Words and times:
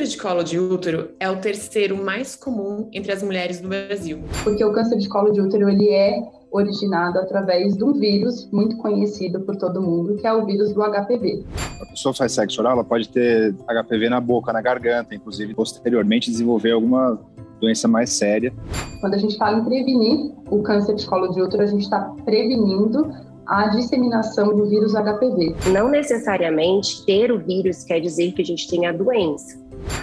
câncer 0.00 0.06
de 0.06 0.16
colo 0.16 0.42
de 0.42 0.58
útero 0.58 1.10
é 1.20 1.28
o 1.28 1.36
terceiro 1.36 1.94
mais 1.94 2.34
comum 2.34 2.88
entre 2.90 3.12
as 3.12 3.22
mulheres 3.22 3.60
no 3.60 3.68
Brasil. 3.68 4.22
Porque 4.42 4.64
o 4.64 4.72
câncer 4.72 4.96
de 4.96 5.06
colo 5.06 5.30
de 5.30 5.42
útero 5.42 5.68
ele 5.68 5.90
é 5.90 6.22
originado 6.50 7.18
através 7.18 7.76
de 7.76 7.84
um 7.84 7.92
vírus 7.92 8.48
muito 8.50 8.78
conhecido 8.78 9.40
por 9.40 9.56
todo 9.56 9.82
mundo, 9.82 10.16
que 10.16 10.26
é 10.26 10.32
o 10.32 10.46
vírus 10.46 10.72
do 10.72 10.80
HPV. 10.80 11.44
A 11.82 11.86
pessoa 11.86 12.14
faz 12.14 12.32
sexo 12.32 12.62
oral, 12.62 12.72
ela 12.74 12.84
pode 12.84 13.10
ter 13.10 13.54
HPV 13.68 14.08
na 14.08 14.20
boca, 14.20 14.52
na 14.54 14.62
garganta, 14.62 15.14
inclusive 15.14 15.54
posteriormente 15.54 16.30
desenvolver 16.30 16.70
alguma 16.70 17.20
doença 17.60 17.86
mais 17.86 18.10
séria. 18.10 18.54
Quando 19.02 19.14
a 19.14 19.18
gente 19.18 19.36
fala 19.36 19.58
em 19.58 19.64
prevenir 19.64 20.32
o 20.50 20.62
câncer 20.62 20.94
de 20.94 21.04
colo 21.04 21.28
de 21.28 21.42
útero, 21.42 21.62
a 21.62 21.66
gente 21.66 21.82
está 21.82 22.00
prevenindo 22.24 23.12
a 23.46 23.66
disseminação 23.68 24.56
do 24.56 24.66
vírus 24.66 24.92
HPV. 24.94 25.56
Não 25.72 25.90
necessariamente 25.90 27.04
ter 27.04 27.30
o 27.30 27.38
vírus 27.38 27.84
quer 27.84 28.00
dizer 28.00 28.32
que 28.32 28.40
a 28.40 28.44
gente 28.44 28.66
tem 28.66 28.86
a 28.86 28.92
doença. 28.92 29.59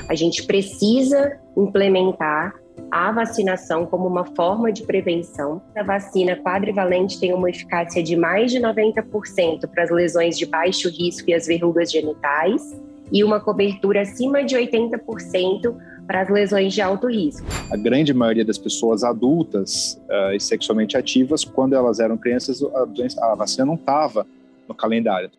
A 0.10 0.16
gente 0.16 0.46
precisa 0.46 1.38
implementar 1.56 2.54
a 2.92 3.12
vacinação 3.12 3.86
como 3.86 4.08
uma 4.08 4.26
forma 4.26 4.72
de 4.72 4.84
prevenção. 4.84 5.62
A 5.76 5.84
vacina 5.84 6.36
quadrivalente 6.36 7.20
tem 7.20 7.34
uma 7.34 7.50
eficácia 7.50 8.02
de 8.02 8.16
mais 8.16 8.52
de 8.52 8.60
90% 8.60 9.68
para 9.68 9.84
as 9.84 9.90
lesões 9.90 10.38
de 10.38 10.46
baixo 10.46 10.90
risco 10.90 11.30
e 11.30 11.34
as 11.34 11.48
verrugas 11.48 11.92
genitais 11.92 12.80
e 13.12 13.24
uma 13.24 13.40
cobertura 13.40 14.02
acima 14.02 14.44
de 14.44 14.56
80% 14.56 15.76
para 16.06 16.22
as 16.22 16.30
lesões 16.30 16.74
de 16.74 16.82
alto 16.82 17.08
risco. 17.08 17.46
A 17.72 17.76
grande 17.76 18.14
maioria 18.14 18.46
das 18.46 18.58
pessoas 18.58 19.04
adultas 19.04 20.02
uh, 20.10 20.34
e 20.34 20.40
sexualmente 20.40 20.96
ativas, 20.96 21.44
quando 21.44 21.74
elas 21.74 22.00
eram 22.00 22.18
crianças, 22.18 22.64
a, 22.64 22.86
doença, 22.86 23.24
a 23.26 23.36
vacina 23.36 23.66
não 23.66 23.76
estava 23.76 24.26
no 24.68 24.74
calendário. 24.74 25.30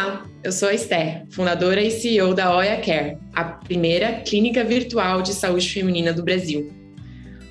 Olá, 0.00 0.24
eu 0.44 0.52
sou 0.52 0.68
a 0.68 0.74
Esther, 0.74 1.24
fundadora 1.28 1.82
e 1.82 1.90
CEO 1.90 2.32
da 2.32 2.56
Oia 2.56 2.80
Care, 2.80 3.18
a 3.34 3.42
primeira 3.42 4.20
clínica 4.20 4.62
virtual 4.62 5.22
de 5.22 5.34
saúde 5.34 5.68
feminina 5.68 6.12
do 6.12 6.22
Brasil. 6.22 6.72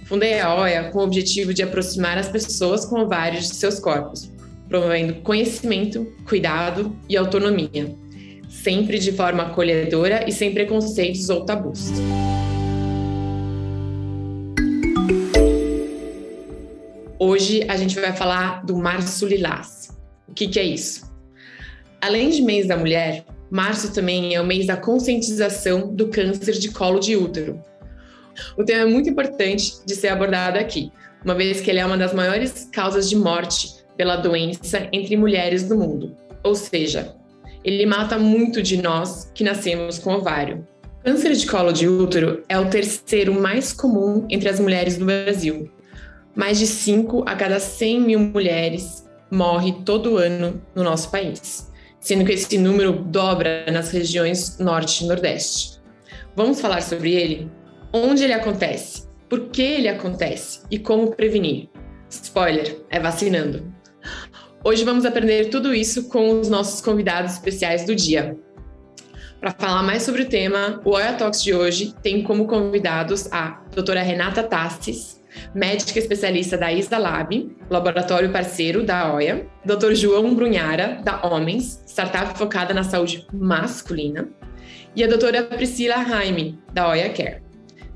Fundei 0.06 0.40
a 0.40 0.56
Oia 0.56 0.90
com 0.90 1.00
o 1.00 1.04
objetivo 1.04 1.54
de 1.54 1.62
aproximar 1.62 2.18
as 2.18 2.30
pessoas 2.30 2.86
com 2.86 3.02
ovários 3.02 3.50
de 3.50 3.56
seus 3.56 3.82
corpos, 3.82 4.32
promovendo 4.70 5.16
conhecimento, 5.16 6.10
cuidado 6.26 6.96
e 7.10 7.18
autonomia, 7.18 7.94
sempre 8.48 8.98
de 8.98 9.12
forma 9.12 9.44
acolhedora 9.44 10.24
e 10.26 10.32
sem 10.32 10.54
preconceitos 10.54 11.30
ou 11.30 11.44
tabus. 11.44 11.92
Hoje 17.20 17.66
a 17.68 17.76
gente 17.76 18.00
vai 18.00 18.14
falar 18.14 18.66
do 18.66 18.78
Março 18.78 19.28
Lilás. 19.28 19.90
O 20.30 20.34
que, 20.34 20.48
que 20.48 20.58
é 20.58 20.64
isso? 20.64 21.17
Além 22.08 22.30
de 22.30 22.42
mês 22.42 22.66
da 22.66 22.78
mulher, 22.78 23.26
março 23.52 23.94
também 23.94 24.34
é 24.34 24.40
o 24.40 24.46
mês 24.46 24.66
da 24.66 24.78
conscientização 24.78 25.94
do 25.94 26.08
câncer 26.08 26.54
de 26.54 26.72
colo 26.72 27.02
de 27.02 27.18
útero. 27.18 27.62
O 28.58 28.64
tema 28.64 28.84
é 28.84 28.86
muito 28.86 29.10
importante 29.10 29.74
de 29.86 29.94
ser 29.94 30.08
abordado 30.08 30.58
aqui, 30.58 30.90
uma 31.26 31.36
vez 31.36 31.60
que 31.60 31.70
ele 31.70 31.80
é 31.80 31.86
uma 31.86 31.98
das 31.98 32.14
maiores 32.14 32.70
causas 32.72 33.10
de 33.10 33.18
morte 33.18 33.84
pela 33.98 34.16
doença 34.16 34.88
entre 34.94 35.18
mulheres 35.18 35.64
do 35.64 35.76
mundo. 35.76 36.16
Ou 36.46 36.56
seja, 36.56 37.14
ele 37.62 37.86
mata 37.86 38.18
muito 38.18 38.64
de 38.64 38.82
nós 38.82 39.30
que 39.36 39.44
nascemos 39.44 40.00
com 40.00 40.14
ovário. 40.14 40.66
Câncer 41.04 41.34
de 41.34 41.46
colo 41.46 41.74
de 41.74 41.90
útero 41.90 42.42
é 42.48 42.58
o 42.58 42.70
terceiro 42.70 43.34
mais 43.34 43.74
comum 43.74 44.26
entre 44.30 44.48
as 44.48 44.62
mulheres 44.62 44.98
do 44.98 45.04
Brasil. 45.04 45.70
Mais 46.34 46.58
de 46.58 46.68
5 46.68 47.26
a 47.28 47.36
cada 47.36 47.60
100 47.60 48.00
mil 48.00 48.20
mulheres 48.22 49.06
morre 49.30 49.74
todo 49.84 50.16
ano 50.16 50.62
no 50.74 50.86
nosso 50.86 51.12
país, 51.12 51.67
sendo 52.08 52.24
que 52.24 52.32
esse 52.32 52.58
número 52.58 52.94
dobra 52.94 53.66
nas 53.70 53.92
regiões 53.92 54.58
norte 54.60 55.04
e 55.04 55.08
nordeste. 55.10 55.82
Vamos 56.38 56.62
falar 56.62 56.82
sobre 56.82 57.12
ele? 57.14 57.52
Onde 57.92 58.24
ele 58.24 58.32
acontece? 58.32 59.06
Por 59.28 59.50
que 59.50 59.62
ele 59.62 59.90
acontece? 59.90 60.62
E 60.72 60.80
como 60.80 61.14
prevenir? 61.14 61.68
Spoiler, 62.10 62.82
é 62.90 62.98
vacinando. 62.98 63.74
Hoje 64.64 64.86
vamos 64.86 65.04
aprender 65.04 65.50
tudo 65.50 65.76
isso 65.76 66.08
com 66.08 66.40
os 66.40 66.48
nossos 66.48 66.80
convidados 66.80 67.34
especiais 67.34 67.86
do 67.86 67.94
dia. 67.94 68.38
Para 69.40 69.52
falar 69.52 69.84
mais 69.84 70.02
sobre 70.02 70.24
o 70.24 70.30
tema, 70.30 70.82
o 70.84 70.92
Oia 70.92 71.14
Talks 71.14 71.44
de 71.44 71.54
hoje 71.54 71.94
tem 72.02 72.24
como 72.24 72.48
convidados 72.48 73.32
a 73.32 73.62
doutora 73.72 74.02
Renata 74.02 74.42
Tassis, 74.42 75.22
médica 75.54 76.00
especialista 76.00 76.58
da 76.58 76.74
ISA 76.74 76.98
Lab, 76.98 77.56
laboratório 77.70 78.32
parceiro 78.32 78.84
da 78.84 79.14
OIA, 79.14 79.48
Dr. 79.64 79.94
João 79.94 80.34
Brunhara, 80.34 81.00
da 81.04 81.22
Homens, 81.24 81.84
startup 81.86 82.36
focada 82.36 82.74
na 82.74 82.84
saúde 82.84 83.28
masculina, 83.32 84.28
e 84.96 85.04
a 85.04 85.08
doutora 85.08 85.44
Priscila 85.44 85.98
Raime, 85.98 86.58
da 86.74 86.90
OIA 86.90 87.10
Care. 87.10 87.44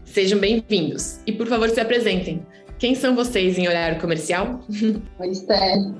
Sejam 0.06 0.38
bem-vindos 0.38 1.22
e, 1.25 1.31
por 1.31 1.47
favor, 1.47 1.69
se 1.69 1.79
apresentem. 1.79 2.46
Quem 2.78 2.94
são 2.94 3.16
vocês 3.16 3.58
em 3.58 3.68
horário 3.68 4.00
comercial? 4.00 4.59
Oi, 5.19 5.29
Esther. 5.29 5.91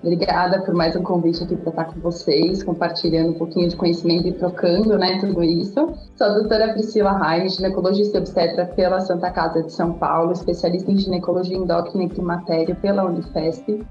Obrigada 0.00 0.62
por 0.62 0.74
mais 0.74 0.94
um 0.94 1.02
convite 1.02 1.42
aqui 1.42 1.56
para 1.56 1.70
estar 1.70 1.84
com 1.86 1.98
vocês, 2.00 2.62
compartilhando 2.62 3.30
um 3.30 3.34
pouquinho 3.34 3.68
de 3.68 3.74
conhecimento 3.74 4.28
e 4.28 4.32
trocando, 4.32 4.96
né, 4.96 5.18
tudo 5.18 5.42
isso. 5.42 5.74
Sou 6.16 6.26
a 6.26 6.34
doutora 6.34 6.72
Priscila 6.72 7.18
Reis, 7.18 7.56
ginecologista 7.56 8.16
e 8.16 8.20
obstetra 8.20 8.66
pela 8.66 9.00
Santa 9.00 9.28
Casa 9.32 9.60
de 9.60 9.72
São 9.72 9.94
Paulo, 9.94 10.30
especialista 10.30 10.92
em 10.92 10.98
ginecologia 10.98 11.56
endócrina 11.56 12.04
e 12.04 12.08
climatério 12.10 12.76
pela 12.76 13.04
Unifesp. 13.06 13.84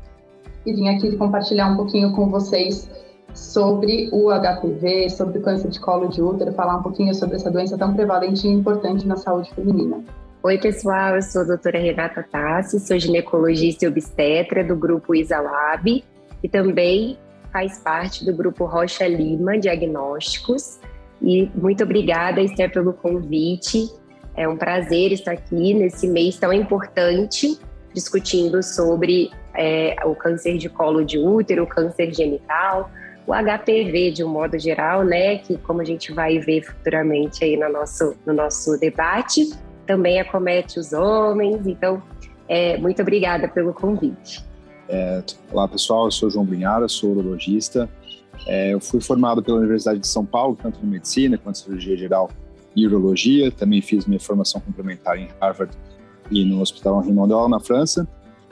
E 0.66 0.74
vim 0.74 0.88
aqui 0.88 1.14
compartilhar 1.18 1.74
um 1.74 1.76
pouquinho 1.76 2.14
com 2.14 2.30
vocês 2.30 2.90
sobre 3.34 4.10
o 4.14 4.30
HPV, 4.30 5.10
sobre 5.10 5.40
o 5.40 5.42
câncer 5.42 5.68
de 5.70 5.80
colo 5.80 6.08
de 6.08 6.22
útero, 6.22 6.54
falar 6.54 6.78
um 6.78 6.84
pouquinho 6.84 7.14
sobre 7.14 7.36
essa 7.36 7.52
doença 7.52 7.78
tão 7.78 7.94
prevalente 7.94 8.48
e 8.48 8.52
importante 8.52 9.06
na 9.06 9.18
saúde 9.18 9.54
feminina. 9.54 10.02
Oi, 10.48 10.58
pessoal, 10.58 11.18
eu 11.18 11.22
sou 11.22 11.42
a 11.42 11.44
doutora 11.44 11.78
Renata 11.78 12.24
Tassi, 12.24 12.80
sou 12.80 12.98
ginecologista 12.98 13.84
e 13.84 13.88
obstetra 13.90 14.64
do 14.64 14.78
grupo 14.78 15.14
Isalab 15.14 16.06
e 16.42 16.48
também 16.48 17.20
faz 17.52 17.80
parte 17.80 18.24
do 18.24 18.34
grupo 18.34 18.64
Rocha 18.64 19.06
Lima 19.06 19.60
Diagnósticos. 19.60 20.80
E 21.22 21.52
muito 21.54 21.84
obrigada, 21.84 22.40
Esther, 22.40 22.72
pelo 22.72 22.94
convite. 22.94 23.92
É 24.38 24.48
um 24.48 24.56
prazer 24.56 25.12
estar 25.12 25.34
aqui 25.34 25.74
nesse 25.74 26.08
mês 26.08 26.38
tão 26.38 26.54
importante, 26.54 27.60
discutindo 27.94 28.64
sobre 28.64 29.30
é, 29.54 29.98
o 30.06 30.16
câncer 30.16 30.58
de 30.58 30.70
colo 30.70 31.04
de 31.04 31.20
útero, 31.20 31.64
o 31.64 31.68
câncer 31.68 32.14
genital, 32.14 32.90
o 33.28 33.34
HPV 33.34 34.12
de 34.12 34.24
um 34.24 34.30
modo 34.30 34.58
geral, 34.58 35.04
né? 35.04 35.40
Que 35.40 35.58
como 35.58 35.82
a 35.82 35.86
gente 35.86 36.14
vai 36.14 36.40
ver 36.40 36.62
futuramente 36.62 37.44
aí 37.44 37.58
no 37.58 37.70
nosso, 37.70 38.16
no 38.26 38.32
nosso 38.32 38.80
debate 38.80 39.67
também 39.88 40.20
acomete 40.20 40.78
os 40.78 40.94
homens. 40.94 41.66
Então, 41.66 42.04
é, 42.48 42.78
muito 42.78 43.02
obrigada 43.02 43.48
pelo 43.48 43.74
convite. 43.74 44.46
É, 44.88 45.24
olá, 45.52 45.68
pessoal. 45.68 46.06
Eu 46.06 46.12
sou 46.12 46.30
João 46.30 46.46
Brunhara, 46.46 46.88
sou 46.88 47.12
urologista. 47.12 47.90
É, 48.46 48.74
eu 48.74 48.80
fui 48.80 49.02
formado 49.02 49.42
pela 49.42 49.58
Universidade 49.58 50.00
de 50.00 50.08
São 50.08 50.26
Paulo, 50.26 50.56
tanto 50.62 50.80
em 50.84 50.88
medicina 50.88 51.38
quanto 51.38 51.56
em 51.56 51.64
cirurgia 51.64 51.98
geral 51.98 52.30
e 52.76 52.86
urologia. 52.86 53.50
Também 53.50 53.82
fiz 53.82 54.06
minha 54.06 54.20
formação 54.20 54.62
complementar 54.62 55.18
em 55.18 55.30
Harvard 55.42 55.76
e 56.30 56.46
no 56.46 56.62
Hospital 56.62 57.02
Henri 57.02 57.14
Mondel, 57.14 57.50
na 57.50 57.60
França. 57.60 58.08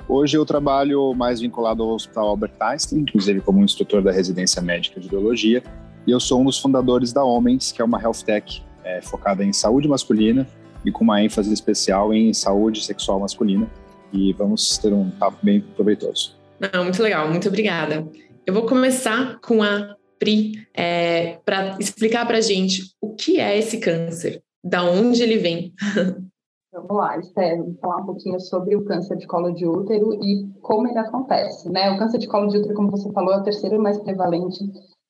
Hoje 0.07 0.37
eu 0.37 0.45
trabalho 0.45 1.13
mais 1.13 1.39
vinculado 1.41 1.83
ao 1.83 1.89
Hospital 1.89 2.27
Albert 2.27 2.53
Einstein, 2.59 3.01
inclusive 3.01 3.41
como 3.41 3.63
instrutor 3.63 4.01
da 4.01 4.11
residência 4.11 4.61
médica 4.61 4.99
de 4.99 5.07
urologia. 5.07 5.63
E 6.05 6.11
eu 6.11 6.19
sou 6.19 6.41
um 6.41 6.45
dos 6.45 6.59
fundadores 6.59 7.11
da 7.11 7.23
Homens, 7.23 7.71
que 7.71 7.81
é 7.81 7.85
uma 7.85 7.99
health 7.99 8.23
tech 8.23 8.63
é, 8.83 9.01
focada 9.01 9.43
em 9.43 9.51
saúde 9.51 9.87
masculina 9.87 10.47
e 10.85 10.91
com 10.91 11.03
uma 11.03 11.23
ênfase 11.23 11.51
especial 11.51 12.13
em 12.13 12.33
saúde 12.33 12.83
sexual 12.83 13.19
masculina. 13.19 13.67
E 14.13 14.31
vamos 14.33 14.77
ter 14.77 14.93
um 14.93 15.09
papo 15.09 15.37
bem 15.43 15.61
proveitoso. 15.61 16.35
Não, 16.59 16.83
muito 16.83 17.01
legal, 17.01 17.29
muito 17.29 17.47
obrigada. 17.47 18.07
Eu 18.45 18.53
vou 18.53 18.65
começar 18.65 19.39
com 19.41 19.61
a 19.63 19.95
Pri 20.17 20.65
é, 20.73 21.39
para 21.43 21.77
explicar 21.79 22.25
para 22.25 22.37
a 22.37 22.41
gente 22.41 22.83
o 23.01 23.13
que 23.13 23.39
é 23.39 23.57
esse 23.57 23.79
câncer, 23.79 24.41
da 24.63 24.83
onde 24.83 25.21
ele 25.21 25.37
vem. 25.37 25.73
Vamos 26.71 26.97
lá, 26.97 27.17
Esther, 27.17 27.57
vamos 27.57 27.79
falar 27.79 28.01
um 28.01 28.05
pouquinho 28.05 28.37
sobre 28.37 28.75
o 28.75 28.83
câncer 28.83 29.15
de 29.15 29.25
colo 29.25 29.51
de 29.51 29.65
útero 29.65 30.13
e 30.21 30.45
como 30.61 30.85
ele 30.85 30.99
acontece, 30.99 31.71
né? 31.71 31.89
O 31.91 31.97
câncer 31.97 32.17
de 32.17 32.27
colo 32.27 32.49
de 32.49 32.57
útero, 32.57 32.73
como 32.73 32.91
você 32.91 33.09
falou, 33.13 33.33
é 33.33 33.37
o 33.37 33.43
terceiro 33.43 33.81
mais 33.81 33.97
prevalente 33.97 34.59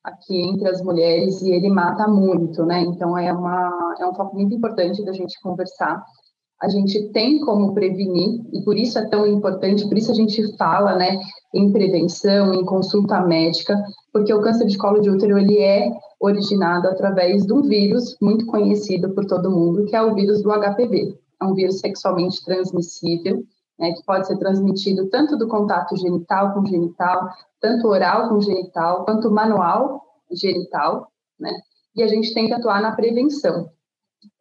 aqui 0.06 0.40
entre 0.40 0.70
as 0.70 0.82
mulheres 0.82 1.42
e 1.42 1.52
ele 1.52 1.70
mata 1.70 2.08
muito, 2.08 2.64
né? 2.64 2.82
Então 2.82 3.18
é 3.18 3.34
uma 3.34 3.96
é 4.00 4.06
um 4.06 4.14
tópico 4.14 4.38
muito 4.38 4.56
importante 4.56 5.04
da 5.04 5.12
gente 5.12 5.40
conversar. 5.42 6.02
A 6.62 6.70
gente 6.70 7.10
tem 7.12 7.42
como 7.42 7.74
prevenir 7.74 8.42
e 8.54 8.64
por 8.64 8.78
isso 8.78 8.98
é 8.98 9.10
tão 9.10 9.28
importante, 9.28 9.88
por 9.88 9.98
isso 9.98 10.12
a 10.12 10.16
gente 10.16 10.56
fala, 10.58 10.96
né, 10.96 11.20
em 11.54 11.70
prevenção, 11.72 12.54
em 12.54 12.64
consulta 12.64 13.20
médica, 13.20 13.78
porque 14.14 14.34
o 14.34 14.42
câncer 14.42 14.66
de 14.66 14.78
colo 14.78 15.02
de 15.02 15.10
útero 15.10 15.38
ele 15.38 15.60
é 15.60 15.92
originado 16.20 16.88
através 16.88 17.46
de 17.46 17.52
um 17.52 17.62
vírus 17.62 18.16
muito 18.22 18.46
conhecido 18.46 19.14
por 19.14 19.26
todo 19.26 19.52
mundo, 19.52 19.86
que 19.86 19.96
é 19.96 20.02
o 20.02 20.16
vírus 20.16 20.42
do 20.42 20.50
HPV. 20.50 21.18
É 21.42 21.46
um 21.46 21.54
vírus 21.54 21.80
sexualmente 21.80 22.44
transmissível 22.46 23.44
né, 23.78 23.92
que 23.94 24.04
pode 24.06 24.28
ser 24.28 24.38
transmitido 24.38 25.10
tanto 25.10 25.38
do 25.38 25.48
contato 25.48 25.96
genital 25.98 26.54
com 26.54 26.66
genital, 26.66 27.30
tanto 27.60 27.88
oral 27.88 28.30
com 28.30 28.40
genital, 28.42 29.06
quanto 29.06 29.32
manual 29.32 30.02
genital, 30.32 31.12
né? 31.40 31.52
E 31.96 32.04
a 32.04 32.08
gente 32.08 32.34
tem 32.34 32.48
que 32.48 32.54
atuar 32.54 32.82
na 32.82 32.96
prevenção. 32.96 33.70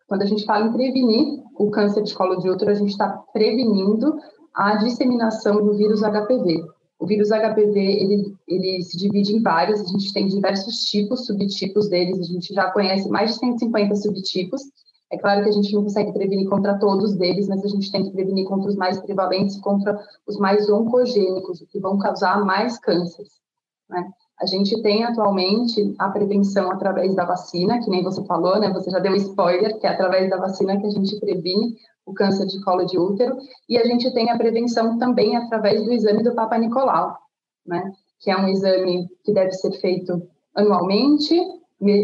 Quando 0.09 0.23
a 0.23 0.27
gente 0.27 0.45
fala 0.45 0.67
em 0.67 0.73
prevenir 0.73 1.43
o 1.57 1.71
câncer 1.71 2.03
de 2.03 2.15
colo 2.15 2.37
de 2.37 2.49
útero, 2.49 2.71
a 2.71 2.75
gente 2.75 2.91
está 2.91 3.09
prevenindo 3.33 4.19
a 4.55 4.77
disseminação 4.77 5.65
do 5.65 5.75
vírus 5.75 6.01
HPV. 6.01 6.65
O 6.99 7.07
vírus 7.07 7.29
HPV, 7.31 7.79
ele, 7.79 8.37
ele 8.47 8.83
se 8.83 8.97
divide 8.97 9.35
em 9.35 9.43
vários, 9.43 9.81
a 9.81 9.85
gente 9.85 10.13
tem 10.13 10.27
diversos 10.27 10.85
tipos, 10.85 11.27
subtipos 11.27 11.89
deles, 11.89 12.21
a 12.21 12.23
gente 12.23 12.55
já 12.55 12.71
conhece 12.71 13.09
mais 13.09 13.33
de 13.33 13.39
150 13.39 13.95
subtipos, 13.97 14.63
é 15.15 15.19
claro 15.19 15.45
que 15.45 15.49
a 15.49 15.53
gente 15.53 15.73
não 15.73 15.85
consegue 15.85 16.13
prevenir 16.13 16.49
contra 16.49 16.77
todos 16.77 17.15
deles, 17.15 17.47
mas 17.47 17.65
a 17.65 17.69
gente 17.69 17.91
tem 17.91 18.03
que 18.03 18.11
prevenir 18.11 18.47
contra 18.49 18.69
os 18.69 18.77
mais 18.77 19.01
prevalentes, 19.01 19.57
contra 19.61 19.97
os 20.27 20.37
mais 20.39 20.69
oncogênicos, 20.69 21.65
que 21.71 21.79
vão 21.79 21.99
causar 21.99 22.45
mais 22.45 22.79
cânceres. 22.79 23.33
Né? 23.89 24.11
A 24.41 24.47
gente 24.47 24.83
tem 24.83 25.05
atualmente 25.05 25.95
a 26.01 26.09
prevenção 26.09 26.69
através 26.73 27.15
da 27.15 27.25
vacina, 27.25 27.79
que 27.81 27.89
nem 27.89 28.03
você 28.03 28.25
falou, 28.25 28.59
né? 28.59 28.73
Você 28.73 28.91
já 28.91 28.99
deu 28.99 29.15
spoiler, 29.15 29.79
que 29.79 29.87
é 29.87 29.91
através 29.91 30.29
da 30.29 30.37
vacina 30.37 30.77
que 30.81 30.87
a 30.87 30.91
gente 30.91 31.19
previne 31.21 31.77
o 32.05 32.13
câncer 32.13 32.47
de 32.47 32.61
colo 32.65 32.85
de 32.85 32.99
útero, 32.99 33.37
e 33.69 33.79
a 33.79 33.85
gente 33.85 34.13
tem 34.13 34.31
a 34.31 34.37
prevenção 34.37 34.99
também 34.99 35.37
através 35.37 35.85
do 35.85 35.93
exame 35.93 36.25
do 36.25 36.35
Papa 36.35 36.59
Nicolau, 36.59 37.17
né? 37.65 37.93
Que 38.19 38.33
é 38.33 38.37
um 38.37 38.49
exame 38.49 39.09
que 39.23 39.33
deve 39.33 39.53
ser 39.53 39.71
feito 39.81 40.21
anualmente, 40.57 41.41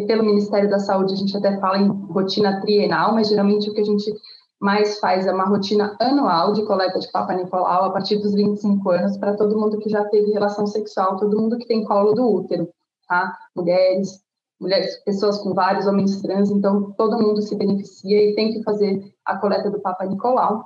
pelo 0.07 0.25
Ministério 0.25 0.69
da 0.69 0.79
Saúde, 0.79 1.15
a 1.15 1.17
gente 1.17 1.37
até 1.37 1.59
fala 1.59 1.79
em 1.79 1.89
rotina 1.89 2.61
trienal, 2.61 3.15
mas 3.15 3.29
geralmente 3.29 3.69
o 3.71 3.75
que 3.75 3.81
a 3.81 3.85
gente 3.85 4.13
mais 4.61 4.99
faz 4.99 5.27
é 5.27 5.33
uma 5.33 5.47
rotina 5.47 5.97
anual 5.99 6.53
de 6.53 6.65
coleta 6.67 6.99
de 6.99 7.11
Papa 7.11 7.33
Nicolau 7.33 7.87
a 7.87 7.91
partir 7.91 8.19
dos 8.19 8.35
25 8.35 8.91
anos 8.91 9.17
para 9.17 9.35
todo 9.35 9.59
mundo 9.59 9.79
que 9.79 9.89
já 9.89 10.05
teve 10.05 10.33
relação 10.33 10.67
sexual, 10.67 11.17
todo 11.17 11.41
mundo 11.41 11.57
que 11.57 11.67
tem 11.67 11.83
colo 11.83 12.13
do 12.13 12.31
útero, 12.31 12.69
tá? 13.09 13.35
Mulheres, 13.57 14.21
mulheres, 14.61 15.03
pessoas 15.03 15.39
com 15.39 15.55
vários 15.55 15.87
homens 15.87 16.21
trans, 16.21 16.51
então 16.51 16.93
todo 16.93 17.19
mundo 17.19 17.41
se 17.41 17.57
beneficia 17.57 18.23
e 18.23 18.35
tem 18.35 18.53
que 18.53 18.63
fazer 18.63 19.03
a 19.25 19.39
coleta 19.39 19.71
do 19.71 19.81
Papa 19.81 20.05
Nicolau. 20.05 20.63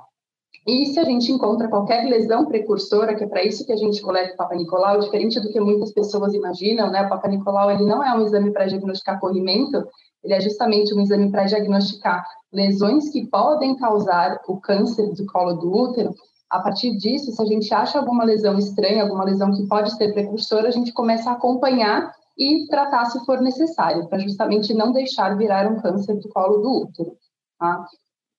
E 0.65 0.85
se 0.87 0.99
a 0.99 1.03
gente 1.03 1.31
encontra 1.31 1.67
qualquer 1.67 2.05
lesão 2.05 2.45
precursora, 2.45 3.15
que 3.15 3.23
é 3.23 3.27
para 3.27 3.43
isso 3.43 3.65
que 3.65 3.71
a 3.71 3.77
gente 3.77 4.01
coleta 4.01 4.33
o 4.33 4.37
Papa 4.37 4.55
Nicolau, 4.55 4.99
diferente 4.99 5.39
do 5.39 5.51
que 5.51 5.59
muitas 5.59 5.91
pessoas 5.91 6.33
imaginam, 6.33 6.89
né? 6.89 7.03
O 7.05 7.09
Papa 7.09 7.27
Nicolau 7.27 7.71
ele 7.71 7.85
não 7.85 8.03
é 8.03 8.15
um 8.15 8.23
exame 8.23 8.51
para 8.51 8.65
diagnosticar 8.65 9.19
corrimento, 9.19 9.87
ele 10.23 10.33
é 10.33 10.41
justamente 10.41 10.93
um 10.93 11.01
exame 11.01 11.29
para 11.29 11.45
diagnosticar 11.45 12.25
lesões 12.51 13.09
que 13.09 13.27
podem 13.27 13.75
causar 13.75 14.41
o 14.47 14.59
câncer 14.59 15.13
do 15.13 15.25
colo 15.27 15.53
do 15.53 15.71
útero. 15.71 16.15
A 16.49 16.59
partir 16.59 16.95
disso, 16.97 17.31
se 17.31 17.41
a 17.41 17.45
gente 17.45 17.71
acha 17.73 17.99
alguma 17.99 18.23
lesão 18.23 18.57
estranha, 18.57 19.03
alguma 19.03 19.23
lesão 19.23 19.51
que 19.51 19.67
pode 19.67 19.95
ser 19.95 20.13
precursora, 20.13 20.67
a 20.67 20.71
gente 20.71 20.93
começa 20.93 21.29
a 21.29 21.33
acompanhar 21.33 22.11
e 22.37 22.67
tratar 22.67 23.05
se 23.05 23.23
for 23.25 23.41
necessário, 23.41 24.07
para 24.07 24.19
justamente 24.19 24.73
não 24.73 24.91
deixar 24.91 25.37
virar 25.37 25.71
um 25.71 25.79
câncer 25.79 26.15
do 26.15 26.29
colo 26.29 26.57
do 26.57 26.83
útero. 26.83 27.17
Tá? 27.59 27.85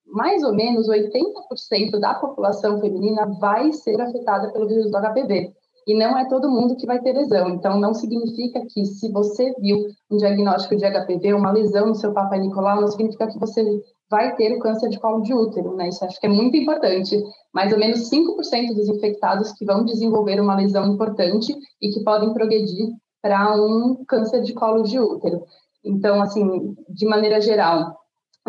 Mais 0.07 0.43
ou 0.43 0.55
menos 0.55 0.89
80% 0.89 1.99
da 1.99 2.15
população 2.15 2.81
feminina 2.81 3.27
vai 3.41 3.73
ser 3.73 4.01
afetada 4.01 4.53
pelo 4.53 4.69
vírus 4.69 4.91
do 4.91 4.99
HPV. 4.99 5.53
E 5.87 5.95
não 5.95 6.19
é 6.19 6.29
todo 6.29 6.51
mundo 6.51 6.75
que 6.75 6.87
vai 6.87 7.01
ter 7.01 7.13
lesão. 7.13 7.49
Então, 7.51 7.79
não 7.79 7.95
significa 7.95 8.61
que 8.69 8.85
se 8.85 9.11
você 9.13 9.55
viu 9.61 9.87
um 10.11 10.17
diagnóstico 10.17 10.77
de 10.77 10.85
HPV, 10.85 11.33
uma 11.33 11.53
lesão 11.53 11.87
no 11.87 11.95
seu 11.95 12.13
Papai 12.13 12.41
Nicolau, 12.41 12.81
não 12.81 12.89
significa 12.89 13.29
que 13.29 13.39
você 13.39 13.63
vai 14.11 14.35
ter 14.35 14.57
o 14.57 14.59
câncer 14.59 14.89
de 14.89 14.99
colo 14.99 15.23
de 15.23 15.33
útero, 15.33 15.77
né? 15.77 15.89
Isso 15.89 16.05
acho 16.05 16.19
que 16.19 16.27
é 16.27 16.31
muito 16.31 16.57
importante. 16.57 17.17
Mais 17.55 17.73
ou 17.73 17.79
menos 17.79 18.11
5% 18.11 18.75
dos 18.75 18.89
infectados 18.89 19.53
que 19.53 19.65
vão 19.65 19.85
desenvolver 19.85 20.41
uma 20.41 20.57
lesão 20.57 20.93
importante 20.93 21.55
e 21.81 21.89
que 21.91 22.03
podem 22.03 22.33
progredir 22.33 22.89
para 23.23 23.55
um 23.55 24.05
câncer 24.07 24.43
de 24.43 24.55
colo 24.55 24.83
de 24.83 24.99
útero. 24.99 25.45
Então, 25.85 26.21
assim, 26.21 26.75
de 26.89 27.07
maneira 27.07 27.41
geral, 27.41 27.95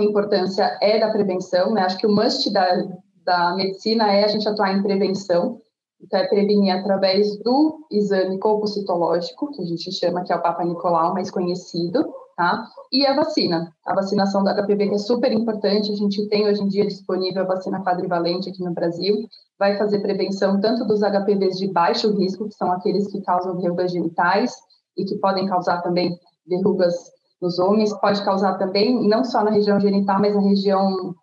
a 0.02 0.04
importância 0.04 0.78
é 0.82 1.00
da 1.00 1.12
prevenção, 1.12 1.74
né? 1.74 1.82
Acho 1.82 1.98
que 1.98 2.08
o 2.08 2.12
must 2.12 2.52
da, 2.52 2.84
da 3.26 3.56
medicina 3.56 4.12
é 4.12 4.24
a 4.24 4.28
gente 4.28 4.48
atuar 4.48 4.76
em 4.76 4.84
prevenção, 4.84 5.60
então 6.02 6.20
é 6.20 6.28
prevenir 6.28 6.76
através 6.76 7.38
do 7.40 7.86
exame 7.92 8.40
colpocitológico, 8.40 9.52
que 9.52 9.62
a 9.62 9.66
gente 9.66 9.92
chama 9.92 10.24
que 10.24 10.32
é 10.32 10.36
o 10.36 10.42
Papa 10.42 10.64
Nicolau, 10.64 11.14
mais 11.14 11.32
conhecido, 11.32 12.06
tá? 12.36 12.68
E 12.92 13.06
a 13.06 13.16
vacina, 13.16 13.74
a 13.86 13.96
vacinação 13.96 14.44
da 14.44 14.54
HPV 14.54 14.90
que 14.90 14.96
é 14.96 15.00
super 15.00 15.32
importante, 15.32 15.92
a 15.92 15.96
gente 15.96 16.28
tem 16.30 16.48
hoje 16.48 16.62
em 16.62 16.68
dia 16.68 16.86
disponível 16.86 17.42
a 17.42 17.48
vacina 17.48 17.84
quadrivalente 17.84 18.50
aqui 18.50 18.64
no 18.64 18.74
Brasil, 18.74 19.28
vai 19.58 19.78
fazer 19.78 20.00
prevenção 20.02 20.62
tanto 20.62 20.86
dos 20.86 21.02
HPVs 21.02 21.58
de 21.58 21.68
baixo 21.72 22.16
risco, 22.16 22.48
que 22.48 22.56
são 22.56 22.72
aqueles 22.72 23.08
que 23.12 23.22
causam 23.22 23.60
verrugas 23.60 23.92
genitais 23.92 24.54
e 24.96 25.04
que 25.04 25.18
podem 25.18 25.48
causar 25.48 25.82
também 25.82 26.16
verrugas 26.48 27.12
nos 27.42 27.60
homens, 27.60 27.94
pode 28.00 28.24
causar 28.24 28.58
também, 28.58 29.08
não 29.08 29.24
só 29.24 29.44
na 29.44 29.52
região 29.52 29.80
genital, 29.80 30.20
mas 30.20 30.36
na 30.36 30.42
região 30.42 31.16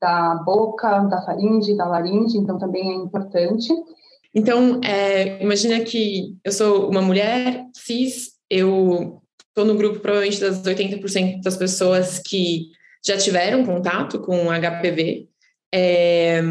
da 0.00 0.34
boca, 0.44 1.00
da 1.00 1.22
faringe, 1.22 1.76
da 1.76 1.86
laringe, 1.86 2.36
então 2.36 2.58
também 2.58 2.90
é 2.90 2.94
importante. 2.94 3.72
Então, 4.34 4.80
é, 4.82 5.42
imagina 5.42 5.80
que 5.80 6.36
eu 6.44 6.52
sou 6.52 6.90
uma 6.90 7.02
mulher 7.02 7.66
cis, 7.74 8.32
eu 8.50 9.20
estou 9.48 9.64
no 9.64 9.76
grupo 9.76 10.00
provavelmente 10.00 10.40
das 10.40 10.62
80% 10.62 11.42
das 11.42 11.56
pessoas 11.56 12.18
que 12.18 12.68
já 13.06 13.16
tiveram 13.16 13.64
contato 13.64 14.18
com 14.20 14.50
HPV. 14.50 15.28
É, 15.74 16.42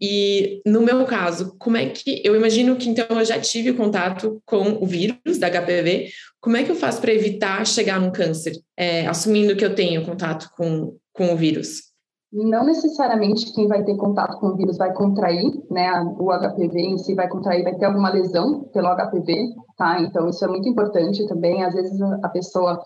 e 0.00 0.62
no 0.66 0.80
meu 0.80 1.04
caso, 1.04 1.56
como 1.58 1.76
é 1.76 1.86
que 1.86 2.22
eu 2.24 2.36
imagino 2.36 2.76
que 2.76 2.88
então 2.88 3.06
eu 3.18 3.24
já 3.24 3.40
tive 3.40 3.72
contato 3.72 4.40
com 4.46 4.82
o 4.82 4.86
vírus 4.86 5.38
da 5.38 5.48
HPV, 5.50 6.08
como 6.40 6.56
é 6.56 6.64
que 6.64 6.70
eu 6.70 6.76
faço 6.76 7.00
para 7.00 7.12
evitar 7.12 7.66
chegar 7.66 8.00
num 8.00 8.12
câncer, 8.12 8.52
é, 8.76 9.06
assumindo 9.06 9.56
que 9.56 9.64
eu 9.64 9.74
tenho 9.74 10.04
contato 10.04 10.48
com, 10.56 10.96
com 11.12 11.32
o 11.32 11.36
vírus? 11.36 11.88
Não 12.30 12.64
necessariamente 12.64 13.52
quem 13.54 13.66
vai 13.66 13.82
ter 13.82 13.96
contato 13.96 14.38
com 14.38 14.48
o 14.48 14.56
vírus 14.56 14.76
vai 14.76 14.92
contrair, 14.92 15.50
né? 15.70 15.90
O 16.18 16.30
HPV 16.30 16.78
em 16.78 16.98
si 16.98 17.14
vai 17.14 17.26
contrair, 17.26 17.64
vai 17.64 17.74
ter 17.74 17.86
alguma 17.86 18.12
lesão 18.12 18.64
pelo 18.64 18.94
HPV, 18.94 19.54
tá? 19.78 20.00
Então 20.02 20.28
isso 20.28 20.44
é 20.44 20.48
muito 20.48 20.68
importante 20.68 21.26
também. 21.26 21.64
Às 21.64 21.72
vezes 21.72 21.98
a 22.22 22.28
pessoa 22.28 22.78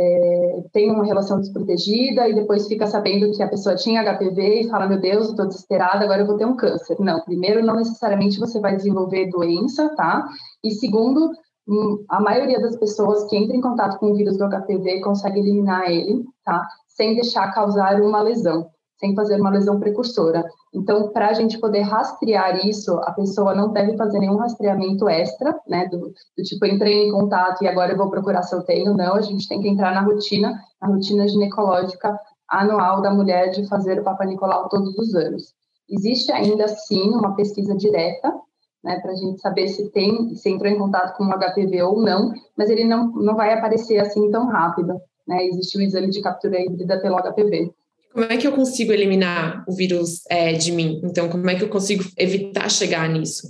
é, 0.00 0.62
tem 0.72 0.90
uma 0.90 1.04
relação 1.04 1.40
desprotegida 1.40 2.28
e 2.28 2.34
depois 2.34 2.68
fica 2.68 2.86
sabendo 2.86 3.32
que 3.32 3.42
a 3.42 3.48
pessoa 3.48 3.74
tinha 3.74 4.04
HPV 4.04 4.60
e 4.60 4.68
fala, 4.68 4.86
meu 4.86 5.00
Deus, 5.00 5.30
estou 5.30 5.46
desesperada, 5.46 6.04
agora 6.04 6.22
eu 6.22 6.26
vou 6.26 6.36
ter 6.36 6.46
um 6.46 6.54
câncer. 6.54 6.96
Não, 7.00 7.20
primeiro, 7.24 7.64
não 7.66 7.74
necessariamente 7.74 8.38
você 8.38 8.60
vai 8.60 8.76
desenvolver 8.76 9.28
doença, 9.28 9.92
tá? 9.96 10.28
E 10.62 10.70
segundo, 10.70 11.32
hum, 11.66 12.04
a 12.08 12.20
maioria 12.20 12.60
das 12.60 12.76
pessoas 12.76 13.28
que 13.28 13.36
entram 13.36 13.56
em 13.56 13.60
contato 13.60 13.98
com 13.98 14.12
o 14.12 14.14
vírus 14.14 14.38
do 14.38 14.48
HPV 14.48 15.00
consegue 15.00 15.40
eliminar 15.40 15.90
ele, 15.90 16.24
tá? 16.44 16.64
Sem 16.86 17.16
deixar 17.16 17.52
causar 17.52 18.00
uma 18.00 18.22
lesão 18.22 18.70
sem 18.98 19.14
fazer 19.14 19.40
uma 19.40 19.50
lesão 19.50 19.78
precursora. 19.78 20.44
Então, 20.74 21.10
para 21.10 21.28
a 21.28 21.32
gente 21.32 21.58
poder 21.58 21.82
rastrear 21.82 22.66
isso, 22.66 22.92
a 23.04 23.12
pessoa 23.12 23.54
não 23.54 23.72
deve 23.72 23.96
fazer 23.96 24.18
nenhum 24.18 24.36
rastreamento 24.36 25.08
extra, 25.08 25.58
né, 25.66 25.88
do, 25.88 26.12
do, 26.36 26.42
tipo, 26.42 26.66
entrei 26.66 27.06
em 27.06 27.12
contato 27.12 27.62
e 27.62 27.68
agora 27.68 27.92
eu 27.92 27.96
vou 27.96 28.10
procurar 28.10 28.42
se 28.42 28.54
eu 28.54 28.62
tenho, 28.62 28.94
não, 28.94 29.14
a 29.14 29.22
gente 29.22 29.48
tem 29.48 29.60
que 29.60 29.68
entrar 29.68 29.94
na 29.94 30.02
rotina, 30.02 30.60
na 30.82 30.88
rotina 30.88 31.28
ginecológica 31.28 32.18
anual 32.48 33.00
da 33.00 33.12
mulher 33.12 33.50
de 33.50 33.66
fazer 33.68 34.00
o 34.00 34.04
Papa 34.04 34.24
Nicolau 34.24 34.68
todos 34.68 34.96
os 34.98 35.14
anos. 35.14 35.54
Existe 35.88 36.32
ainda, 36.32 36.66
sim, 36.66 37.10
uma 37.10 37.34
pesquisa 37.34 37.76
direta, 37.76 38.34
né, 38.82 38.98
para 39.00 39.12
a 39.12 39.16
gente 39.16 39.40
saber 39.40 39.68
se 39.68 39.90
tem, 39.90 40.34
se 40.34 40.50
entrou 40.50 40.70
em 40.70 40.78
contato 40.78 41.16
com 41.16 41.24
o 41.24 41.38
HPV 41.38 41.82
ou 41.82 42.00
não, 42.00 42.32
mas 42.56 42.68
ele 42.68 42.84
não, 42.84 43.10
não 43.12 43.36
vai 43.36 43.52
aparecer 43.52 43.98
assim 43.98 44.30
tão 44.30 44.46
rápido, 44.46 45.00
né, 45.26 45.44
existe 45.46 45.78
o 45.78 45.80
exame 45.80 46.10
de 46.10 46.20
captura 46.20 46.60
híbrida 46.60 47.00
pelo 47.00 47.16
HPV 47.16 47.72
como 48.12 48.24
é 48.24 48.36
que 48.36 48.46
eu 48.46 48.52
consigo 48.52 48.92
eliminar 48.92 49.64
o 49.68 49.72
vírus 49.72 50.22
é, 50.28 50.52
de 50.52 50.72
mim? 50.72 51.00
Então, 51.04 51.28
como 51.28 51.48
é 51.48 51.54
que 51.54 51.64
eu 51.64 51.68
consigo 51.68 52.04
evitar 52.16 52.68
chegar 52.70 53.08
nisso? 53.08 53.48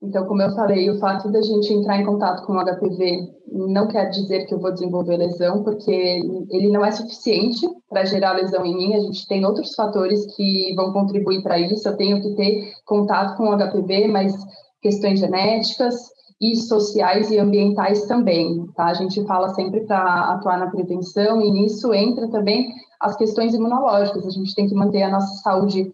Então, 0.00 0.24
como 0.26 0.40
eu 0.40 0.54
falei, 0.54 0.88
o 0.88 0.98
fato 1.00 1.30
da 1.30 1.42
gente 1.42 1.72
entrar 1.72 2.00
em 2.00 2.04
contato 2.06 2.46
com 2.46 2.52
o 2.52 2.64
HPV 2.64 3.38
não 3.50 3.88
quer 3.88 4.08
dizer 4.10 4.46
que 4.46 4.54
eu 4.54 4.60
vou 4.60 4.72
desenvolver 4.72 5.16
lesão, 5.16 5.64
porque 5.64 5.90
ele 6.50 6.70
não 6.70 6.84
é 6.84 6.90
suficiente 6.92 7.66
para 7.88 8.04
gerar 8.04 8.32
lesão 8.32 8.64
em 8.64 8.76
mim. 8.76 8.94
A 8.94 9.00
gente 9.00 9.26
tem 9.26 9.44
outros 9.44 9.74
fatores 9.74 10.24
que 10.36 10.72
vão 10.76 10.92
contribuir 10.92 11.42
para 11.42 11.58
isso. 11.58 11.88
Eu 11.88 11.96
tenho 11.96 12.22
que 12.22 12.36
ter 12.36 12.72
contato 12.84 13.36
com 13.36 13.50
o 13.50 13.56
HPV, 13.56 14.06
mas 14.06 14.32
questões 14.80 15.18
genéticas 15.18 15.96
e 16.40 16.54
sociais 16.54 17.32
e 17.32 17.38
ambientais 17.38 18.06
também. 18.06 18.66
Tá? 18.76 18.86
A 18.86 18.94
gente 18.94 19.24
fala 19.26 19.48
sempre 19.54 19.80
para 19.84 20.32
atuar 20.32 20.58
na 20.58 20.70
prevenção 20.70 21.42
e 21.42 21.50
nisso 21.50 21.92
entra 21.92 22.30
também 22.30 22.68
as 23.00 23.16
questões 23.16 23.54
imunológicas. 23.54 24.26
A 24.26 24.30
gente 24.30 24.54
tem 24.54 24.68
que 24.68 24.74
manter 24.74 25.02
a 25.02 25.10
nossa 25.10 25.42
saúde 25.42 25.92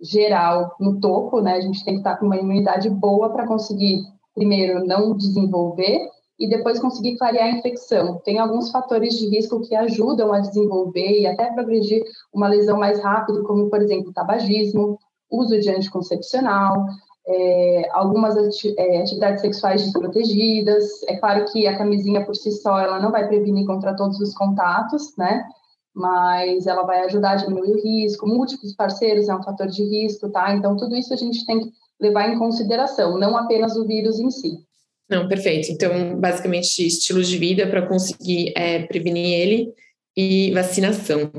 geral 0.00 0.74
no 0.78 1.00
topo, 1.00 1.40
né? 1.40 1.54
A 1.54 1.60
gente 1.60 1.84
tem 1.84 1.94
que 1.94 2.00
estar 2.00 2.16
com 2.16 2.26
uma 2.26 2.36
imunidade 2.36 2.88
boa 2.90 3.30
para 3.30 3.46
conseguir, 3.46 4.02
primeiro, 4.34 4.84
não 4.86 5.16
desenvolver 5.16 6.08
e 6.38 6.48
depois 6.48 6.78
conseguir 6.78 7.16
clarear 7.16 7.46
a 7.46 7.58
infecção. 7.58 8.20
Tem 8.24 8.38
alguns 8.38 8.70
fatores 8.70 9.14
de 9.18 9.28
risco 9.28 9.60
que 9.62 9.74
ajudam 9.74 10.32
a 10.32 10.40
desenvolver 10.40 11.20
e 11.20 11.26
até 11.26 11.50
progredir 11.52 12.04
uma 12.32 12.48
lesão 12.48 12.78
mais 12.78 13.00
rápido, 13.00 13.42
como, 13.44 13.70
por 13.70 13.80
exemplo, 13.80 14.12
tabagismo, 14.12 14.98
uso 15.30 15.58
de 15.58 15.70
anticoncepcional, 15.70 16.86
é, 17.26 17.88
algumas 17.92 18.36
ati 18.36 18.74
é, 18.78 19.00
atividades 19.00 19.40
sexuais 19.40 19.82
desprotegidas. 19.82 21.02
É 21.08 21.16
claro 21.16 21.44
que 21.50 21.66
a 21.66 21.76
camisinha 21.76 22.24
por 22.24 22.36
si 22.36 22.52
só 22.52 22.78
ela 22.78 23.00
não 23.00 23.10
vai 23.10 23.26
prevenir 23.26 23.66
contra 23.66 23.96
todos 23.96 24.20
os 24.20 24.34
contatos, 24.34 25.16
né? 25.16 25.44
Mas 25.96 26.66
ela 26.66 26.82
vai 26.82 27.00
ajudar 27.06 27.30
a 27.30 27.36
diminuir 27.36 27.72
o 27.72 27.82
risco. 27.82 28.28
Múltiplos 28.28 28.74
parceiros 28.74 29.28
é 29.28 29.34
um 29.34 29.42
fator 29.42 29.66
de 29.66 29.82
risco, 29.82 30.28
tá? 30.28 30.54
Então 30.54 30.76
tudo 30.76 30.94
isso 30.94 31.14
a 31.14 31.16
gente 31.16 31.44
tem 31.46 31.58
que 31.58 31.70
levar 31.98 32.28
em 32.28 32.38
consideração, 32.38 33.18
não 33.18 33.34
apenas 33.34 33.74
o 33.76 33.86
vírus 33.86 34.20
em 34.20 34.30
si. 34.30 34.58
Não, 35.08 35.28
perfeito. 35.28 35.70
Então, 35.70 36.18
basicamente, 36.20 36.86
estilo 36.86 37.22
de 37.22 37.38
vida 37.38 37.66
para 37.66 37.86
conseguir 37.86 38.52
é, 38.56 38.82
prevenir 38.82 39.40
ele 39.40 39.72
e 40.16 40.50
vacinação. 40.52 41.30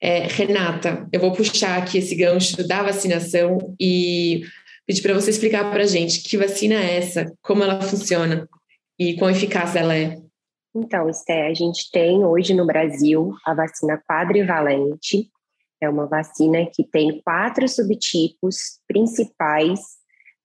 É, 0.00 0.26
Renata, 0.26 1.08
eu 1.12 1.20
vou 1.20 1.32
puxar 1.32 1.78
aqui 1.78 1.98
esse 1.98 2.14
gancho 2.14 2.66
da 2.66 2.82
vacinação 2.82 3.74
e 3.80 4.42
pedir 4.86 5.00
para 5.00 5.14
você 5.14 5.30
explicar 5.30 5.70
para 5.70 5.84
a 5.84 5.86
gente 5.86 6.22
que 6.22 6.36
vacina 6.36 6.74
é 6.74 6.96
essa, 6.98 7.24
como 7.40 7.62
ela 7.62 7.80
funciona 7.80 8.48
e 8.98 9.14
quão 9.16 9.30
eficaz 9.30 9.76
ela 9.76 9.94
é. 9.96 10.18
Então, 10.74 11.08
Esté, 11.08 11.46
a 11.46 11.54
gente 11.54 11.90
tem 11.92 12.24
hoje 12.24 12.52
no 12.52 12.66
Brasil 12.66 13.32
a 13.46 13.54
vacina 13.54 14.02
quadrivalente. 14.08 15.30
É 15.80 15.88
uma 15.88 16.06
vacina 16.06 16.66
que 16.72 16.82
tem 16.82 17.22
quatro 17.22 17.68
subtipos 17.68 18.80
principais 18.88 19.80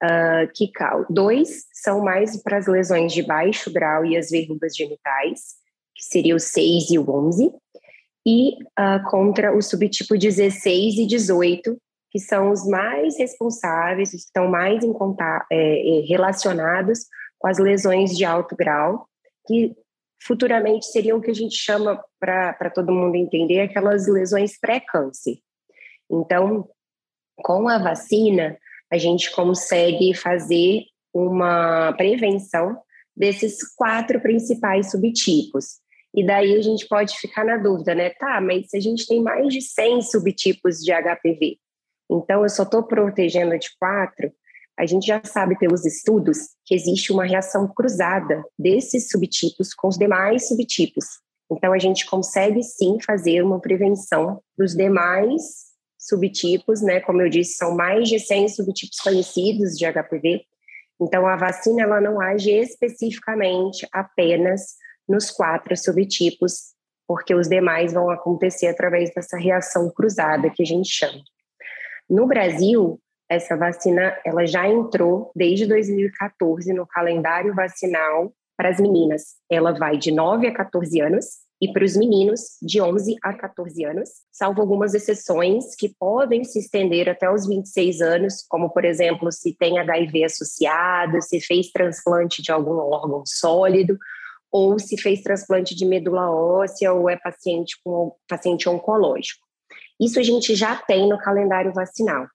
uh, 0.04 0.52
que 0.54 0.70
dois 1.10 1.66
são 1.74 2.04
mais 2.04 2.42
para 2.44 2.58
as 2.58 2.68
lesões 2.68 3.12
de 3.12 3.24
baixo 3.24 3.72
grau 3.74 4.06
e 4.06 4.18
as 4.18 4.30
verrugas 4.30 4.76
genitais, 4.76 5.56
que 5.96 6.04
seria 6.04 6.36
o 6.36 6.40
6 6.40 6.92
e 6.92 7.00
o 7.00 7.10
11, 7.10 7.52
e 8.26 8.54
uh, 8.54 9.10
contra 9.10 9.56
o 9.56 9.62
subtipo 9.62 10.18
16 10.18 10.96
e 10.96 11.08
18, 11.08 11.76
que 12.12 12.20
são 12.20 12.52
os 12.52 12.68
mais 12.68 13.18
responsáveis, 13.18 14.14
estão 14.14 14.48
mais 14.48 14.84
em 14.84 14.94
contato, 14.94 15.46
é, 15.52 15.56
é, 15.56 16.02
relacionados 16.06 17.06
com 17.38 17.48
as 17.48 17.58
lesões 17.58 18.16
de 18.16 18.26
alto 18.26 18.56
grau, 18.56 19.08
que 19.48 19.76
futuramente 20.22 20.86
seriam 20.88 21.18
o 21.18 21.22
que 21.22 21.32
a 21.32 21.36
gente 21.36 21.56
chama, 21.56 22.04
para 22.20 22.70
todo 22.70 22.92
mundo 22.92 23.16
entender, 23.16 23.62
aquelas 23.62 24.08
lesões 24.08 24.60
pré-câncer. 24.60 25.40
Então, 26.12 26.68
com 27.38 27.70
a 27.70 27.78
vacina, 27.78 28.58
a 28.92 28.98
gente 28.98 29.32
consegue 29.32 30.14
fazer 30.14 30.84
uma 31.14 31.94
prevenção 31.94 32.80
desses 33.16 33.58
quatro 33.76 34.20
principais 34.22 34.92
subtipos. 34.92 35.80
E 36.16 36.26
daí 36.26 36.56
a 36.56 36.62
gente 36.62 36.88
pode 36.88 37.18
ficar 37.18 37.46
na 37.46 37.58
dúvida, 37.58 37.94
né? 37.94 38.10
Tá, 38.12 38.42
mas 38.42 38.74
a 38.74 38.80
gente 38.80 39.06
tem 39.06 39.22
mais 39.22 39.54
de 39.54 39.62
100 39.62 40.02
subtipos 40.04 40.78
de 40.78 40.92
HPV. 40.92 41.58
Então, 42.12 42.42
eu 42.42 42.50
só 42.50 42.64
estou 42.64 42.84
protegendo 42.84 43.58
de 43.60 43.70
quatro. 43.78 44.32
A 44.80 44.86
gente 44.86 45.08
já 45.08 45.22
sabe 45.26 45.60
pelos 45.60 45.86
estudos 45.86 46.38
que 46.66 46.74
existe 46.74 47.12
uma 47.12 47.26
reação 47.26 47.68
cruzada 47.68 48.42
desses 48.58 49.10
subtipos 49.10 49.74
com 49.74 49.90
os 49.90 49.98
demais 49.98 50.48
subtipos. 50.48 51.06
Então, 51.52 51.74
a 51.74 51.78
gente 51.78 52.06
consegue 52.06 52.64
sim 52.64 52.98
fazer 53.06 53.44
uma 53.44 53.60
prevenção 53.60 54.42
dos 54.58 54.74
demais 54.74 55.42
subtipos, 55.98 56.82
né? 56.82 57.02
Como 57.02 57.22
eu 57.22 57.30
disse, 57.30 57.56
são 57.56 57.76
mais 57.76 58.08
de 58.08 58.20
100 58.20 58.48
subtipos 58.48 59.02
conhecidos 59.02 59.76
de 59.76 59.86
HPV. 59.86 60.46
Então, 61.02 61.28
a 61.28 61.36
vacina 61.36 61.82
ela 61.82 62.00
não 62.00 62.22
age 62.22 62.50
especificamente 62.50 63.86
apenas 63.92 64.76
nos 65.06 65.30
quatro 65.30 65.76
subtipos, 65.76 66.74
porque 67.06 67.36
os 67.36 67.50
demais 67.50 67.92
vão 67.92 68.10
acontecer 68.10 68.68
através 68.68 69.14
dessa 69.14 69.36
reação 69.36 69.92
cruzada 69.92 70.50
que 70.50 70.64
a 70.64 70.66
gente 70.66 70.90
chama. 70.90 71.22
No 72.10 72.26
Brasil, 72.28 72.98
essa 73.30 73.56
vacina 73.56 74.18
ela 74.26 74.46
já 74.46 74.68
entrou 74.68 75.32
desde 75.36 75.68
2014 75.68 76.74
no 76.74 76.88
calendário 76.88 77.54
vacinal 77.54 78.34
para 78.58 78.70
as 78.70 78.80
meninas. 78.80 79.36
Ela 79.50 79.72
vai 79.72 79.98
de 79.98 80.12
9 80.12 80.48
a 80.48 80.54
14 80.54 81.00
anos 81.00 81.26
e 81.62 81.72
para 81.72 81.84
os 81.84 81.96
meninos 81.96 82.58
de 82.62 82.82
11 82.82 83.18
a 83.22 83.34
14 83.34 83.84
anos, 83.84 84.10
salvo 84.32 84.62
algumas 84.62 84.94
exceções 84.94 85.76
que 85.76 85.90
podem 86.00 86.44
se 86.44 86.60
estender 86.60 87.10
até 87.10 87.30
os 87.30 87.46
26 87.46 88.02
anos, 88.02 88.46
como 88.48 88.70
por 88.70 88.86
exemplo, 88.86 89.30
se 89.32 89.54
tem 89.56 89.78
HIV 89.78 90.24
associado, 90.24 91.22
se 91.22 91.42
fez 91.42 91.70
transplante 91.70 92.42
de 92.42 92.52
algum 92.52 92.78
órgão 92.78 93.24
sólido, 93.26 93.98
ou 94.52 94.80
se 94.80 94.98
fez 94.98 95.22
transplante 95.22 95.76
de 95.76 95.86
medula 95.86 96.32
óssea 96.32 96.94
ou 96.94 97.10
é 97.10 97.18
paciente 97.18 97.78
com 97.84 98.16
paciente 98.28 98.68
oncológico. 98.68 99.46
Isso 100.00 100.18
a 100.18 100.24
gente 100.24 100.56
já 100.56 100.76
tem 100.76 101.08
no 101.10 101.20
calendário 101.20 101.74
vacinal. 101.74 102.26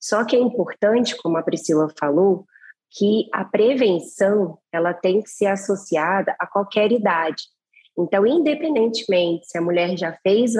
Só 0.00 0.24
que 0.24 0.36
é 0.36 0.38
importante, 0.38 1.16
como 1.16 1.36
a 1.36 1.42
Priscila 1.42 1.88
falou, 1.98 2.46
que 2.90 3.28
a 3.32 3.44
prevenção 3.44 4.58
ela 4.72 4.94
tem 4.94 5.22
que 5.22 5.30
ser 5.30 5.46
associada 5.46 6.34
a 6.38 6.46
qualquer 6.46 6.90
idade. 6.92 7.42
Então, 7.98 8.26
independentemente 8.26 9.46
se 9.46 9.58
a 9.58 9.62
mulher 9.62 9.96
já 9.96 10.16
fez, 10.22 10.52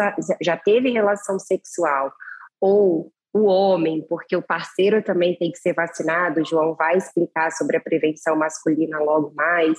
já 0.42 0.56
teve 0.56 0.90
relação 0.90 1.38
sexual 1.38 2.12
ou 2.60 3.12
o 3.32 3.44
homem, 3.44 4.04
porque 4.08 4.34
o 4.34 4.42
parceiro 4.42 5.02
também 5.02 5.36
tem 5.36 5.52
que 5.52 5.58
ser 5.58 5.74
vacinado, 5.74 6.40
o 6.40 6.44
João 6.44 6.74
vai 6.74 6.96
explicar 6.96 7.52
sobre 7.52 7.76
a 7.76 7.80
prevenção 7.80 8.36
masculina 8.36 8.98
logo 8.98 9.32
mais. 9.34 9.78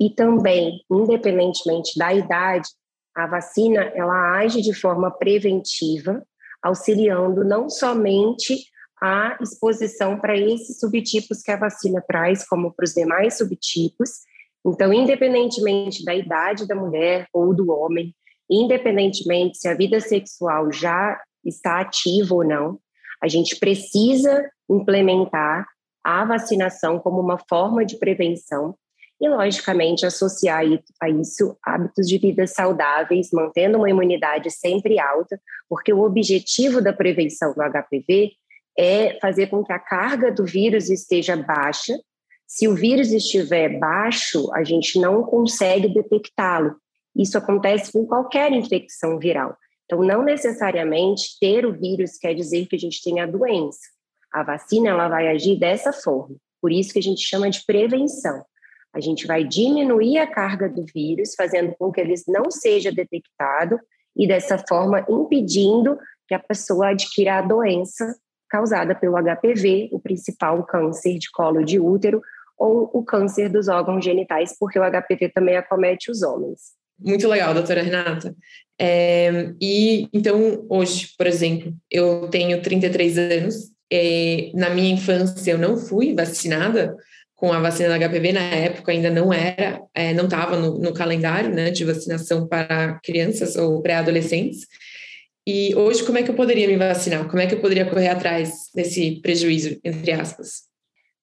E 0.00 0.10
também, 0.10 0.80
independentemente 0.90 1.98
da 1.98 2.14
idade, 2.14 2.68
a 3.14 3.26
vacina 3.26 3.82
ela 3.94 4.38
age 4.38 4.62
de 4.62 4.72
forma 4.72 5.10
preventiva, 5.10 6.24
auxiliando 6.62 7.44
não 7.44 7.68
somente 7.68 8.56
a 9.02 9.36
exposição 9.40 10.18
para 10.18 10.36
esses 10.36 10.78
subtipos 10.78 11.42
que 11.42 11.50
a 11.50 11.56
vacina 11.56 12.02
traz, 12.06 12.46
como 12.46 12.72
para 12.74 12.84
os 12.84 12.92
demais 12.92 13.38
subtipos, 13.38 14.10
então, 14.66 14.92
independentemente 14.92 16.04
da 16.04 16.14
idade 16.14 16.66
da 16.66 16.74
mulher 16.74 17.26
ou 17.32 17.54
do 17.54 17.70
homem, 17.70 18.14
independentemente 18.50 19.58
se 19.58 19.68
a 19.68 19.74
vida 19.74 20.00
sexual 20.00 20.72
já 20.72 21.20
está 21.44 21.80
ativa 21.80 22.34
ou 22.34 22.44
não, 22.44 22.78
a 23.22 23.28
gente 23.28 23.56
precisa 23.58 24.48
implementar 24.68 25.66
a 26.04 26.24
vacinação 26.24 26.98
como 26.98 27.20
uma 27.20 27.38
forma 27.48 27.84
de 27.84 27.98
prevenção 27.98 28.76
e, 29.20 29.28
logicamente, 29.28 30.06
associar 30.06 30.62
a 31.00 31.10
isso 31.10 31.56
hábitos 31.64 32.06
de 32.06 32.18
vida 32.18 32.46
saudáveis, 32.46 33.30
mantendo 33.32 33.78
uma 33.78 33.90
imunidade 33.90 34.50
sempre 34.50 34.98
alta, 35.00 35.40
porque 35.68 35.92
o 35.92 36.02
objetivo 36.02 36.80
da 36.80 36.92
prevenção 36.92 37.52
do 37.52 37.60
HPV 37.60 38.32
é 38.78 39.18
fazer 39.20 39.48
com 39.48 39.64
que 39.64 39.72
a 39.72 39.78
carga 39.78 40.30
do 40.30 40.44
vírus 40.44 40.88
esteja 40.88 41.36
baixa 41.36 41.94
se 42.48 42.66
o 42.66 42.74
vírus 42.74 43.12
estiver 43.12 43.78
baixo, 43.78 44.50
a 44.54 44.64
gente 44.64 44.98
não 44.98 45.22
consegue 45.22 45.86
detectá-lo. 45.86 46.76
Isso 47.14 47.36
acontece 47.36 47.92
com 47.92 48.06
qualquer 48.06 48.50
infecção 48.52 49.18
viral. 49.18 49.54
Então, 49.84 50.02
não 50.02 50.22
necessariamente 50.22 51.38
ter 51.38 51.66
o 51.66 51.78
vírus 51.78 52.16
quer 52.16 52.32
dizer 52.32 52.66
que 52.66 52.76
a 52.76 52.78
gente 52.78 53.02
tenha 53.02 53.24
a 53.24 53.26
doença. 53.26 53.80
A 54.32 54.42
vacina 54.42 54.88
ela 54.88 55.08
vai 55.08 55.28
agir 55.28 55.58
dessa 55.58 55.92
forma. 55.92 56.36
Por 56.60 56.72
isso 56.72 56.92
que 56.94 56.98
a 56.98 57.02
gente 57.02 57.20
chama 57.20 57.50
de 57.50 57.62
prevenção. 57.66 58.42
A 58.94 59.00
gente 59.00 59.26
vai 59.26 59.44
diminuir 59.44 60.16
a 60.16 60.26
carga 60.26 60.70
do 60.70 60.86
vírus, 60.86 61.34
fazendo 61.34 61.74
com 61.78 61.92
que 61.92 62.00
ele 62.00 62.14
não 62.26 62.50
seja 62.50 62.90
detectado 62.90 63.78
e 64.16 64.26
dessa 64.26 64.56
forma 64.66 65.04
impedindo 65.08 65.98
que 66.26 66.34
a 66.34 66.38
pessoa 66.38 66.88
adquira 66.88 67.38
a 67.38 67.42
doença 67.42 68.16
causada 68.48 68.94
pelo 68.94 69.16
HPV, 69.16 69.88
o 69.92 70.00
principal 70.00 70.64
câncer 70.64 71.18
de 71.18 71.30
colo 71.30 71.64
de 71.64 71.78
útero, 71.78 72.20
ou 72.58 72.90
o 72.92 73.04
câncer 73.04 73.48
dos 73.48 73.68
órgãos 73.68 74.04
genitais, 74.04 74.56
porque 74.58 74.78
o 74.78 74.82
HPV 74.82 75.30
também 75.32 75.56
acomete 75.56 76.10
os 76.10 76.22
homens. 76.22 76.76
Muito 76.98 77.28
legal, 77.28 77.54
doutora 77.54 77.82
Renata. 77.82 78.34
É, 78.80 79.52
e 79.60 80.08
então, 80.12 80.66
hoje, 80.68 81.10
por 81.16 81.26
exemplo, 81.26 81.72
eu 81.90 82.28
tenho 82.28 82.60
33 82.60 83.18
anos, 83.18 83.70
e 83.90 84.52
na 84.54 84.70
minha 84.70 84.92
infância 84.92 85.52
eu 85.52 85.58
não 85.58 85.76
fui 85.76 86.14
vacinada 86.14 86.96
com 87.38 87.52
a 87.52 87.60
vacina 87.60 87.88
da 87.88 88.08
HPV, 88.08 88.32
na 88.32 88.40
época 88.40 88.90
ainda 88.90 89.10
não 89.10 89.32
era, 89.32 89.80
é, 89.94 90.12
não 90.12 90.24
estava 90.24 90.56
no, 90.56 90.76
no, 90.76 90.92
calendário 90.92 91.50
né, 91.54 91.70
de 91.70 91.84
vacinação 91.84 92.48
para 92.48 92.98
crianças 93.04 93.54
ou 93.54 93.80
pré-adolescentes. 93.80 94.66
E 95.50 95.74
hoje, 95.74 96.04
como 96.04 96.18
é 96.18 96.22
que 96.22 96.30
eu 96.30 96.34
poderia 96.34 96.68
me 96.68 96.76
vacinar? 96.76 97.26
Como 97.26 97.40
é 97.40 97.46
que 97.46 97.54
eu 97.54 97.60
poderia 97.62 97.88
correr 97.88 98.08
atrás 98.08 98.68
desse 98.74 99.18
prejuízo, 99.22 99.80
entre 99.82 100.12
aspas? 100.12 100.64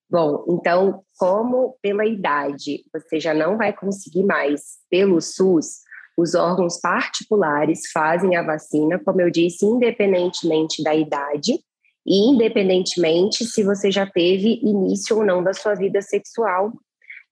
Bom, 0.09 0.43
então, 0.49 1.03
como 1.15 1.77
pela 1.79 2.03
idade 2.03 2.83
você 2.91 3.19
já 3.19 3.35
não 3.35 3.55
vai 3.55 3.71
conseguir 3.71 4.23
mais 4.23 4.79
pelo 4.89 5.21
SUS, 5.21 5.81
os 6.17 6.33
órgãos 6.33 6.79
particulares 6.81 7.91
fazem 7.93 8.35
a 8.35 8.41
vacina, 8.41 8.97
como 8.97 9.21
eu 9.21 9.29
disse, 9.29 9.63
independentemente 9.63 10.81
da 10.81 10.95
idade 10.95 11.59
e 12.03 12.31
independentemente 12.31 13.45
se 13.45 13.63
você 13.63 13.91
já 13.91 14.07
teve 14.07 14.59
início 14.63 15.17
ou 15.17 15.23
não 15.23 15.43
da 15.43 15.53
sua 15.53 15.75
vida 15.75 16.01
sexual, 16.01 16.73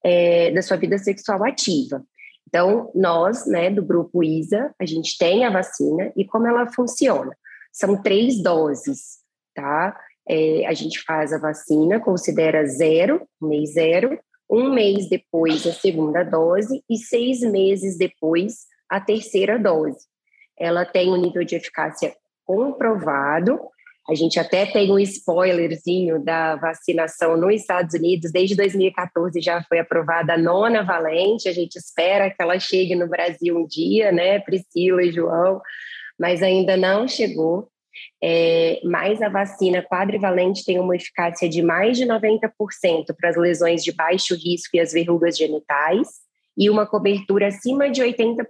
é, 0.06 0.52
da 0.52 0.62
sua 0.62 0.78
vida 0.78 1.00
sexual 1.00 1.44
ativa. 1.44 2.04
Então, 2.53 2.91
nós, 2.93 3.48
né, 3.48 3.72
do 3.72 3.83
grupo 3.83 4.24
ISA, 4.24 4.72
a 4.79 4.86
gente 4.86 5.17
tem 5.17 5.43
a 5.43 5.50
vacina 5.50 6.13
e 6.15 6.24
como 6.24 6.45
ela 6.45 6.72
funciona? 6.72 7.36
São 7.72 8.00
três 8.00 8.43
doses, 8.43 9.17
tá? 9.55 9.98
é, 10.27 10.65
a 10.65 10.74
gente 10.74 11.01
faz 11.01 11.33
a 11.33 11.38
vacina, 11.38 12.00
considera 12.00 12.65
zero, 12.65 13.27
mês 13.41 13.74
zero, 13.74 14.19
um 14.50 14.74
mês 14.74 15.10
depois 15.10 15.65
a 15.65 15.74
segunda 15.74 16.24
dose 16.24 16.83
e 16.89 16.98
seis 16.98 17.41
meses 17.41 17.98
depois 17.98 18.65
a 18.89 19.00
terceira 19.00 19.57
dose. 19.57 20.05
Ela 20.57 20.86
tem 20.86 21.12
um 21.12 21.17
nível 21.17 21.43
de 21.43 21.55
eficácia 21.55 22.15
comprovado. 22.45 23.60
A 24.10 24.15
gente 24.15 24.38
até 24.38 24.65
tem 24.65 24.91
um 24.91 25.00
spoilerzinho 25.00 26.22
da 26.24 26.57
vacinação 26.57 27.38
nos 27.38 27.55
Estados 27.55 27.93
Unidos. 27.93 28.31
Desde 28.31 28.55
2014 28.55 29.39
já 29.39 29.63
foi 29.63 29.79
aprovada 29.79 30.33
a 30.33 30.38
nona 30.38 30.83
valente. 30.83 31.48
A 31.48 31.53
gente 31.53 31.77
espera 31.77 32.29
que 32.29 32.41
ela 32.41 32.60
chegue 32.60 32.95
no 32.95 33.07
Brasil 33.07 33.57
um 33.57 33.65
dia, 33.65 34.12
né, 34.12 34.39
Priscila 34.39 35.01
e 35.03 35.12
João, 35.12 35.62
mas 36.19 36.43
ainda 36.43 36.75
não 36.75 37.07
chegou. 37.07 37.69
É, 38.22 38.81
mas 38.83 39.22
a 39.22 39.29
vacina 39.29 39.83
quadrivalente 39.83 40.65
tem 40.65 40.79
uma 40.79 40.95
eficácia 40.95 41.48
de 41.48 41.62
mais 41.62 41.98
de 41.98 42.05
90% 42.05 42.50
para 43.15 43.29
as 43.29 43.38
lesões 43.38 43.83
de 43.83 43.93
baixo 43.93 44.36
risco 44.36 44.75
e 44.75 44.79
as 44.79 44.91
verrugas 44.91 45.38
genitais, 45.38 46.07
e 46.57 46.69
uma 46.69 46.86
cobertura 46.86 47.48
acima 47.48 47.89
de 47.89 48.01
80% 48.01 48.45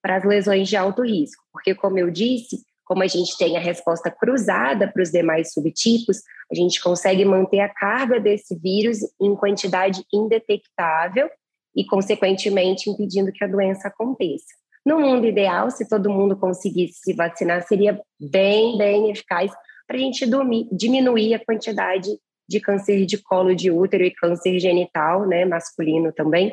para 0.00 0.16
as 0.16 0.24
lesões 0.24 0.68
de 0.68 0.76
alto 0.76 1.02
risco, 1.02 1.42
porque, 1.52 1.74
como 1.74 1.98
eu 1.98 2.10
disse, 2.10 2.58
como 2.84 3.02
a 3.02 3.06
gente 3.06 3.36
tem 3.38 3.56
a 3.56 3.60
resposta 3.60 4.10
cruzada 4.10 4.90
para 4.90 5.02
os 5.02 5.10
demais 5.10 5.52
subtipos, 5.52 6.18
a 6.50 6.54
gente 6.54 6.80
consegue 6.82 7.24
manter 7.24 7.60
a 7.60 7.68
carga 7.68 8.20
desse 8.20 8.56
vírus 8.58 8.98
em 9.20 9.34
quantidade 9.34 10.04
indetectável 10.12 11.28
e, 11.74 11.84
consequentemente, 11.84 12.90
impedindo 12.90 13.32
que 13.32 13.44
a 13.44 13.48
doença 13.48 13.88
aconteça. 13.88 14.46
No 14.84 14.98
mundo 14.98 15.26
ideal, 15.26 15.70
se 15.70 15.88
todo 15.88 16.10
mundo 16.10 16.36
conseguisse 16.36 17.00
se 17.04 17.14
vacinar, 17.14 17.66
seria 17.66 18.00
bem, 18.20 18.76
bem 18.76 19.10
eficaz 19.10 19.50
para 19.86 19.96
a 19.96 20.00
gente 20.00 20.28
diminuir 20.72 21.34
a 21.34 21.44
quantidade 21.44 22.10
de 22.48 22.60
câncer 22.60 23.06
de 23.06 23.18
colo 23.18 23.54
de 23.54 23.70
útero 23.70 24.04
e 24.04 24.10
câncer 24.10 24.58
genital, 24.58 25.26
né, 25.26 25.44
masculino 25.44 26.12
também, 26.12 26.52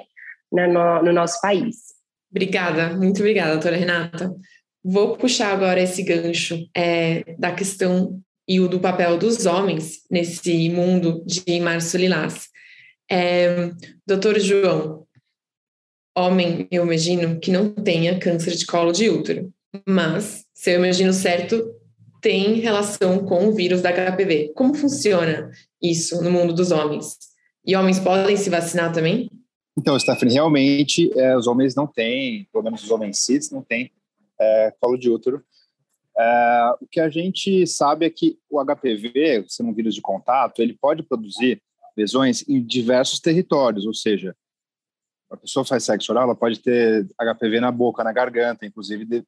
no, 0.51 1.03
no 1.03 1.13
nosso 1.13 1.41
país. 1.41 1.75
Obrigada, 2.31 2.95
muito 2.95 3.19
obrigada, 3.19 3.53
doutora 3.53 3.75
Renata. 3.75 4.33
Vou 4.83 5.17
puxar 5.17 5.51
agora 5.51 5.81
esse 5.81 6.03
gancho 6.03 6.67
é, 6.75 7.35
da 7.37 7.51
questão 7.51 8.21
e 8.47 8.59
o 8.59 8.67
do 8.67 8.79
papel 8.79 9.17
dos 9.17 9.45
homens 9.45 9.99
nesse 10.09 10.69
mundo 10.69 11.23
de 11.25 11.59
Março 11.59 11.97
Lilás. 11.97 12.47
É, 13.11 13.71
doutor 14.07 14.39
João, 14.39 15.05
homem, 16.17 16.67
eu 16.71 16.83
imagino 16.83 17.39
que 17.39 17.51
não 17.51 17.69
tenha 17.69 18.19
câncer 18.19 18.55
de 18.55 18.65
colo 18.65 18.91
de 18.91 19.09
útero, 19.09 19.51
mas, 19.87 20.45
se 20.53 20.71
eu 20.71 20.79
imagino 20.83 21.13
certo, 21.13 21.63
tem 22.21 22.55
relação 22.55 23.25
com 23.25 23.47
o 23.47 23.53
vírus 23.53 23.81
da 23.81 23.91
HPV. 23.91 24.51
Como 24.55 24.73
funciona 24.73 25.51
isso 25.81 26.21
no 26.23 26.31
mundo 26.31 26.53
dos 26.53 26.71
homens? 26.71 27.17
E 27.65 27.75
homens 27.75 27.99
podem 27.99 28.35
se 28.35 28.49
vacinar 28.49 28.91
também? 28.91 29.29
Então, 29.77 29.97
Stephanie, 29.97 30.33
realmente 30.33 31.09
é, 31.17 31.37
os 31.37 31.47
homens 31.47 31.75
não 31.75 31.87
têm, 31.87 32.47
pelo 32.51 32.63
menos 32.63 32.83
os 32.83 32.91
homens 32.91 33.19
cis, 33.19 33.51
não 33.51 33.61
têm 33.61 33.91
é, 34.39 34.73
colo 34.79 34.97
de 34.97 35.09
útero. 35.09 35.43
É, 36.17 36.71
o 36.81 36.87
que 36.87 36.99
a 36.99 37.09
gente 37.09 37.65
sabe 37.65 38.05
é 38.05 38.09
que 38.09 38.37
o 38.49 38.63
HPV, 38.63 39.45
sendo 39.47 39.69
um 39.69 39.73
vírus 39.73 39.95
de 39.95 40.01
contato, 40.01 40.61
ele 40.61 40.77
pode 40.79 41.03
produzir 41.03 41.61
lesões 41.95 42.47
em 42.47 42.63
diversos 42.63 43.19
territórios, 43.19 43.85
ou 43.85 43.93
seja, 43.93 44.35
a 45.29 45.37
pessoa 45.37 45.63
faz 45.63 45.83
sexo 45.83 46.11
oral, 46.11 46.23
ela 46.23 46.35
pode 46.35 46.59
ter 46.59 47.07
HPV 47.19 47.59
na 47.59 47.71
boca, 47.71 48.03
na 48.03 48.11
garganta, 48.11 48.65
inclusive 48.65 49.05
de, 49.05 49.23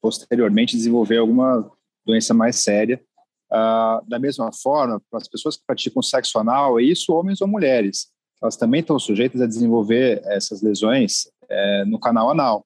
posteriormente 0.00 0.76
desenvolver 0.76 1.18
alguma 1.18 1.70
doença 2.04 2.32
mais 2.32 2.62
séria. 2.62 3.02
Uh, 3.50 4.06
da 4.08 4.18
mesma 4.18 4.50
forma, 4.52 5.00
para 5.10 5.18
as 5.18 5.28
pessoas 5.28 5.56
que 5.56 5.62
praticam 5.66 6.02
sexo 6.02 6.38
anal, 6.38 6.78
é 6.78 6.82
isso 6.82 7.12
homens 7.12 7.40
ou 7.40 7.48
mulheres, 7.48 8.08
elas 8.42 8.56
também 8.56 8.80
estão 8.80 8.98
sujeitas 8.98 9.40
a 9.40 9.46
desenvolver 9.46 10.22
essas 10.26 10.62
lesões 10.62 11.28
é, 11.48 11.84
no 11.84 11.98
canal 11.98 12.30
anal. 12.30 12.64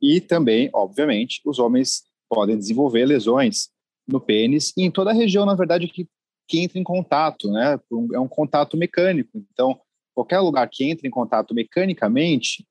E 0.00 0.20
também, 0.20 0.70
obviamente, 0.72 1.40
os 1.44 1.58
homens 1.58 2.04
podem 2.28 2.56
desenvolver 2.56 3.04
lesões 3.04 3.68
no 4.06 4.20
pênis 4.20 4.72
e 4.76 4.82
em 4.82 4.90
toda 4.90 5.10
a 5.10 5.14
região, 5.14 5.44
na 5.44 5.54
verdade, 5.54 5.88
que, 5.88 6.06
que 6.48 6.60
entra 6.60 6.78
em 6.78 6.84
contato, 6.84 7.50
né? 7.50 7.78
É 8.14 8.20
um 8.20 8.28
contato 8.28 8.76
mecânico. 8.76 9.30
Então, 9.52 9.80
qualquer 10.14 10.40
lugar 10.40 10.68
que 10.70 10.84
entre 10.84 11.08
em 11.08 11.10
contato 11.10 11.54
mecanicamente 11.54 12.66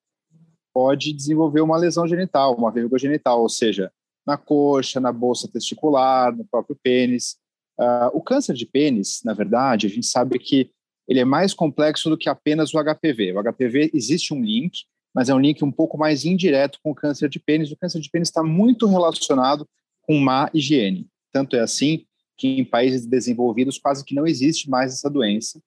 pode 0.73 1.13
desenvolver 1.13 1.61
uma 1.61 1.77
lesão 1.77 2.07
genital, 2.07 2.55
uma 2.55 2.71
verruga 2.71 2.97
genital, 2.97 3.41
ou 3.41 3.49
seja, 3.49 3.91
na 4.25 4.38
coxa, 4.38 4.99
na 4.99 5.11
bolsa 5.11 5.47
testicular, 5.47 6.35
no 6.35 6.45
próprio 6.45 6.77
pênis. 6.81 7.38
Uh, 7.79 8.09
o 8.13 8.21
câncer 8.21 8.53
de 8.53 8.65
pênis, 8.65 9.21
na 9.23 9.33
verdade, 9.33 9.85
a 9.85 9.89
gente 9.89 10.07
sabe 10.07 10.39
que 10.39 10.71
ele 11.07 11.19
é 11.19 11.25
mais 11.25 11.53
complexo 11.53 12.09
do 12.09 12.17
que 12.17 12.27
apenas 12.27 12.73
o 12.73 12.83
HPV. 12.83 13.33
O 13.33 13.43
HPV 13.43 13.91
existe 13.93 14.33
um 14.33 14.41
link, 14.41 14.85
mas 15.15 15.30
é 15.30 15.34
um 15.34 15.39
link 15.39 15.63
um 15.63 15.71
pouco 15.71 15.97
mais 15.97 16.25
indireto 16.25 16.78
com 16.84 16.91
o 16.91 16.95
câncer 16.95 17.30
de 17.30 17.39
pênis. 17.39 17.71
O 17.71 17.78
câncer 17.78 18.01
de 18.01 18.10
pênis 18.10 18.28
está 18.28 18.43
muito 18.43 18.86
relacionado 18.86 19.65
com 20.01 20.19
má 20.19 20.49
higiene. 20.54 21.08
Tanto 21.32 21.56
é 21.56 21.62
assim 21.62 22.06
que 22.38 22.49
em 22.49 22.65
países 22.65 23.06
desenvolvidos 23.06 23.80
quase 23.80 24.04
que 24.04 24.13
não 24.13 24.28
existe 24.28 24.69
mais 24.69 24.91
essa 24.91 25.10
doença, 25.10 25.62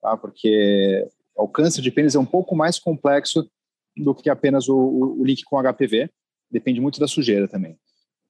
tá? 0.00 0.16
porque 0.16 1.06
o 1.36 1.46
câncer 1.46 1.82
de 1.82 1.90
pênis 1.90 2.14
é 2.14 2.18
um 2.18 2.24
pouco 2.24 2.56
mais 2.56 2.78
complexo 2.78 3.46
do 3.94 4.14
que 4.14 4.30
apenas 4.30 4.70
o, 4.70 4.76
o, 5.18 5.24
link 5.24 5.44
com 5.44 5.62
HPV, 5.62 6.10
depende 6.50 6.80
muito 6.80 6.98
da 6.98 7.06
sujeira 7.06 7.46
também. 7.46 7.72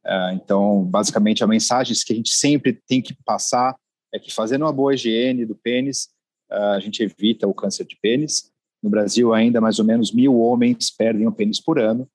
Uh, 0.05 0.35
então, 0.35 0.85
basicamente, 0.85 1.45
a 1.45 1.47
mensagem 1.47 1.97
que 2.05 2.13
a 2.13 2.17
gente 2.17 2.31
sempre 2.31 2.73
tem 2.87 3.01
que 3.01 3.15
passar 3.25 3.77
é 4.13 4.19
que 4.19 4.35
fazendo 4.35 4.63
uma 4.63 4.73
boa 4.73 4.93
higiene 4.93 5.47
do 5.47 5.55
pênis, 5.55 6.09
uh, 6.51 6.75
a 6.75 6.81
gente 6.81 7.03
evita 7.03 7.47
o 7.47 7.55
câncer 7.55 7.87
de 7.87 7.97
pênis. 7.97 8.53
No 8.85 8.91
Brasil, 8.91 9.33
ainda 9.33 9.63
mais 9.63 9.79
ou 9.79 9.85
menos 9.87 10.13
mil 10.13 10.39
homens 10.39 10.91
perdem 10.91 11.27
o 11.27 11.33
pênis 11.33 11.59
por 11.59 11.79
ano 11.79 12.07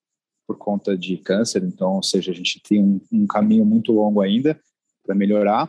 por 0.46 0.56
conta 0.56 0.96
de 0.96 1.16
câncer, 1.16 1.64
então, 1.64 1.94
ou 1.94 2.02
seja, 2.02 2.30
a 2.30 2.34
gente 2.34 2.60
tem 2.62 2.80
um, 2.80 3.00
um 3.12 3.26
caminho 3.26 3.64
muito 3.64 3.92
longo 3.92 4.20
ainda 4.20 4.56
para 5.04 5.12
melhorar. 5.12 5.68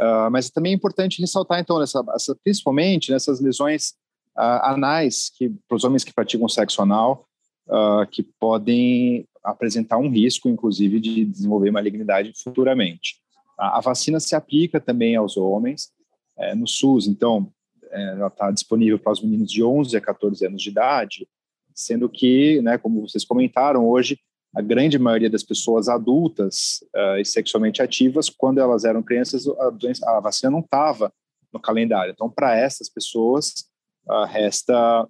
Uh, 0.00 0.28
mas 0.32 0.50
também 0.50 0.72
é 0.72 0.74
importante 0.74 1.20
ressaltar, 1.20 1.60
então, 1.60 1.78
nessa, 1.78 2.04
essa, 2.12 2.36
principalmente 2.42 3.12
nessas 3.12 3.40
lesões 3.40 3.90
uh, 4.36 4.62
anais, 4.64 5.30
que 5.36 5.48
para 5.68 5.76
os 5.76 5.84
homens 5.84 6.02
que 6.02 6.12
praticam 6.12 6.48
sexo 6.48 6.82
anal, 6.82 7.24
uh, 7.68 8.04
que 8.10 8.24
podem 8.24 9.24
apresentar 9.44 9.98
um 9.98 10.08
risco, 10.08 10.48
inclusive, 10.48 10.98
de 10.98 11.24
desenvolver 11.24 11.70
malignidade 11.70 12.32
futuramente. 12.42 13.16
A, 13.56 13.78
a 13.78 13.80
vacina 13.80 14.18
se 14.18 14.34
aplica 14.34 14.80
também 14.80 15.14
aos 15.14 15.36
homens 15.36 15.90
é, 16.36 16.52
no 16.52 16.66
SUS, 16.66 17.06
então 17.06 17.48
ela 17.92 18.28
está 18.28 18.50
disponível 18.50 18.98
para 18.98 19.12
os 19.12 19.22
meninos 19.22 19.50
de 19.50 19.62
11 19.62 19.96
a 19.96 20.00
14 20.00 20.46
anos 20.46 20.62
de 20.62 20.70
idade, 20.70 21.28
sendo 21.74 22.08
que, 22.08 22.60
né, 22.62 22.78
como 22.78 23.06
vocês 23.06 23.24
comentaram, 23.24 23.88
hoje 23.88 24.18
a 24.54 24.60
grande 24.60 24.98
maioria 24.98 25.30
das 25.30 25.42
pessoas 25.42 25.88
adultas 25.88 26.84
uh, 26.94 27.18
e 27.18 27.24
sexualmente 27.24 27.80
ativas, 27.80 28.28
quando 28.28 28.58
elas 28.58 28.84
eram 28.84 29.02
crianças, 29.02 29.46
a, 29.46 29.70
doença, 29.70 30.08
a 30.10 30.20
vacina 30.20 30.50
não 30.50 30.60
estava 30.60 31.12
no 31.52 31.58
calendário. 31.60 32.12
Então, 32.12 32.28
para 32.28 32.56
essas 32.56 32.88
pessoas, 32.88 33.64
uh, 34.06 34.24
resta 34.26 35.08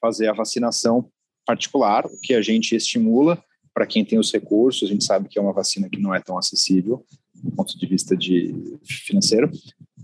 fazer 0.00 0.28
a 0.28 0.34
vacinação 0.34 1.10
particular, 1.46 2.06
o 2.06 2.20
que 2.20 2.34
a 2.34 2.42
gente 2.42 2.74
estimula 2.74 3.42
para 3.72 3.86
quem 3.86 4.04
tem 4.04 4.18
os 4.18 4.32
recursos. 4.32 4.88
A 4.88 4.92
gente 4.92 5.04
sabe 5.04 5.28
que 5.28 5.38
é 5.38 5.42
uma 5.42 5.52
vacina 5.52 5.88
que 5.88 6.00
não 6.00 6.14
é 6.14 6.20
tão 6.20 6.36
acessível 6.36 7.04
do 7.34 7.50
ponto 7.52 7.78
de 7.78 7.86
vista 7.86 8.16
de 8.16 8.54
financeiro. 8.84 9.50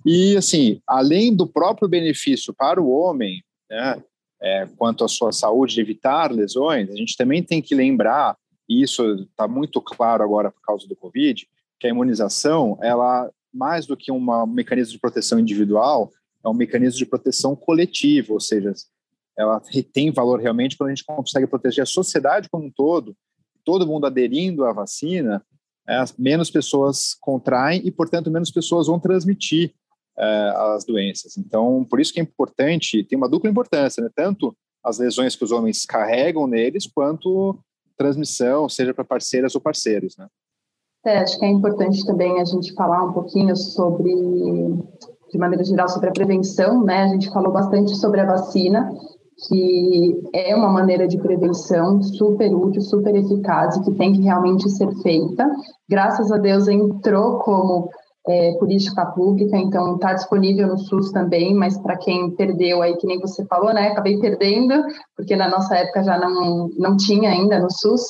E, 0.06 0.36
assim, 0.36 0.80
além 0.86 1.34
do 1.34 1.48
próprio 1.48 1.88
benefício 1.88 2.54
para 2.54 2.80
o 2.80 2.88
homem, 2.88 3.42
né, 3.68 4.00
é, 4.40 4.68
quanto 4.76 5.04
à 5.04 5.08
sua 5.08 5.32
saúde, 5.32 5.74
de 5.74 5.80
evitar 5.80 6.30
lesões, 6.30 6.88
a 6.88 6.94
gente 6.94 7.16
também 7.16 7.42
tem 7.42 7.60
que 7.60 7.74
lembrar, 7.74 8.36
e 8.68 8.84
isso 8.84 9.04
está 9.14 9.48
muito 9.48 9.82
claro 9.82 10.22
agora 10.22 10.52
por 10.52 10.60
causa 10.60 10.86
do 10.86 10.94
Covid, 10.94 11.48
que 11.80 11.88
a 11.88 11.90
imunização, 11.90 12.78
ela, 12.80 13.28
mais 13.52 13.84
do 13.84 13.96
que 13.96 14.12
um 14.12 14.46
mecanismo 14.46 14.92
de 14.92 15.00
proteção 15.00 15.40
individual, 15.40 16.12
é 16.44 16.48
um 16.48 16.54
mecanismo 16.54 16.98
de 16.98 17.06
proteção 17.06 17.56
coletiva, 17.56 18.32
ou 18.32 18.40
seja, 18.40 18.72
ela 19.36 19.60
tem 19.92 20.12
valor 20.12 20.40
realmente 20.40 20.76
quando 20.76 20.90
a 20.90 20.94
gente 20.94 21.04
consegue 21.04 21.48
proteger 21.48 21.82
a 21.82 21.86
sociedade 21.86 22.48
como 22.48 22.66
um 22.66 22.70
todo, 22.70 23.16
todo 23.64 23.86
mundo 23.86 24.06
aderindo 24.06 24.64
à 24.64 24.72
vacina, 24.72 25.44
é, 25.88 26.04
menos 26.16 26.48
pessoas 26.48 27.16
contraem 27.20 27.82
e, 27.84 27.90
portanto, 27.90 28.30
menos 28.30 28.52
pessoas 28.52 28.86
vão 28.86 29.00
transmitir 29.00 29.74
as 30.18 30.84
doenças. 30.84 31.36
Então, 31.36 31.84
por 31.88 32.00
isso 32.00 32.12
que 32.12 32.20
é 32.20 32.22
importante, 32.22 33.04
tem 33.04 33.16
uma 33.16 33.28
dupla 33.28 33.50
importância, 33.50 34.02
né? 34.02 34.10
tanto 34.14 34.56
as 34.84 34.98
lesões 34.98 35.34
que 35.34 35.44
os 35.44 35.52
homens 35.52 35.84
carregam 35.84 36.46
neles, 36.46 36.86
quanto 36.86 37.58
transmissão, 37.96 38.68
seja 38.68 38.94
para 38.94 39.04
parceiras 39.04 39.54
ou 39.54 39.60
parceiros. 39.60 40.16
Né? 40.16 40.26
É, 41.04 41.18
acho 41.18 41.38
que 41.38 41.44
é 41.44 41.48
importante 41.48 42.04
também 42.04 42.40
a 42.40 42.44
gente 42.44 42.72
falar 42.74 43.04
um 43.04 43.12
pouquinho 43.12 43.56
sobre 43.56 44.12
de 45.30 45.38
maneira 45.38 45.64
geral, 45.64 45.88
sobre 45.88 46.08
a 46.08 46.12
prevenção, 46.12 46.84
né? 46.84 47.02
A 47.02 47.08
gente 47.08 47.30
falou 47.30 47.52
bastante 47.52 47.96
sobre 47.96 48.20
a 48.20 48.26
vacina, 48.26 48.90
que 49.48 50.22
é 50.32 50.54
uma 50.54 50.70
maneira 50.70 51.06
de 51.06 51.18
prevenção 51.18 52.00
super 52.02 52.54
útil, 52.54 52.80
super 52.80 53.14
eficaz 53.14 53.76
e 53.76 53.82
que 53.82 53.92
tem 53.92 54.12
que 54.12 54.22
realmente 54.22 54.68
ser 54.70 54.90
feita. 55.02 55.48
Graças 55.88 56.32
a 56.32 56.38
Deus 56.38 56.68
entrou 56.68 57.38
como 57.40 57.90
é, 58.28 58.52
política 58.58 59.06
pública, 59.06 59.56
então 59.56 59.94
está 59.94 60.12
disponível 60.12 60.66
no 60.66 60.78
SUS 60.78 61.12
também, 61.12 61.54
mas 61.54 61.78
para 61.78 61.96
quem 61.96 62.30
perdeu 62.30 62.82
aí, 62.82 62.96
que 62.96 63.06
nem 63.06 63.20
você 63.20 63.44
falou, 63.46 63.72
né, 63.72 63.88
acabei 63.88 64.18
perdendo, 64.18 64.74
porque 65.16 65.36
na 65.36 65.48
nossa 65.48 65.76
época 65.76 66.02
já 66.02 66.18
não, 66.18 66.68
não 66.76 66.96
tinha 66.96 67.30
ainda 67.30 67.60
no 67.60 67.70
SUS, 67.70 68.02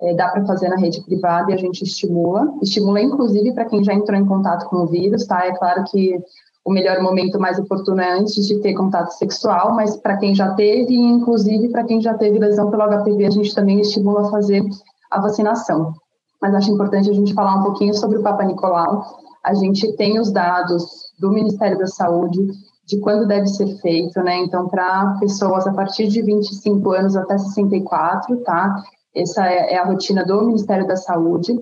é, 0.00 0.14
dá 0.14 0.28
para 0.28 0.46
fazer 0.46 0.68
na 0.68 0.76
rede 0.76 1.02
privada 1.04 1.50
e 1.50 1.54
a 1.54 1.56
gente 1.56 1.82
estimula, 1.82 2.52
estimula 2.62 3.00
inclusive 3.00 3.52
para 3.52 3.64
quem 3.64 3.82
já 3.82 3.92
entrou 3.92 4.16
em 4.16 4.26
contato 4.26 4.68
com 4.68 4.76
o 4.76 4.86
vírus, 4.86 5.26
tá, 5.26 5.44
é 5.44 5.52
claro 5.56 5.82
que 5.90 6.16
o 6.64 6.70
melhor 6.70 7.02
momento 7.02 7.40
mais 7.40 7.58
oportuno 7.58 8.00
é 8.00 8.12
antes 8.12 8.46
de 8.46 8.60
ter 8.60 8.74
contato 8.74 9.10
sexual, 9.12 9.74
mas 9.74 9.96
para 9.96 10.18
quem 10.18 10.34
já 10.34 10.54
teve, 10.54 10.94
inclusive 10.94 11.70
para 11.70 11.82
quem 11.82 12.00
já 12.00 12.14
teve 12.14 12.38
lesão 12.38 12.70
pelo 12.70 12.84
HPV, 12.84 13.24
a 13.24 13.30
gente 13.30 13.54
também 13.54 13.80
estimula 13.80 14.28
a 14.28 14.30
fazer 14.30 14.62
a 15.10 15.20
vacinação. 15.20 15.94
Mas 16.40 16.54
acho 16.54 16.70
importante 16.70 17.10
a 17.10 17.14
gente 17.14 17.34
falar 17.34 17.56
um 17.56 17.62
pouquinho 17.62 17.94
sobre 17.94 18.18
o 18.18 18.22
Papa 18.22 18.44
Nicolau, 18.44 19.02
a 19.44 19.54
gente 19.54 19.96
tem 19.96 20.18
os 20.18 20.30
dados 20.30 20.84
do 21.18 21.30
Ministério 21.30 21.78
da 21.78 21.86
Saúde 21.86 22.38
de 22.86 22.98
quando 23.00 23.26
deve 23.26 23.46
ser 23.46 23.66
feito, 23.80 24.18
né? 24.22 24.38
Então, 24.38 24.66
para 24.66 25.18
pessoas 25.20 25.66
a 25.66 25.72
partir 25.72 26.08
de 26.08 26.22
25 26.22 26.90
anos 26.92 27.16
até 27.16 27.36
64, 27.36 28.36
tá? 28.38 28.82
Essa 29.14 29.46
é, 29.46 29.74
é 29.74 29.78
a 29.78 29.84
rotina 29.84 30.24
do 30.24 30.46
Ministério 30.46 30.86
da 30.86 30.96
Saúde, 30.96 31.52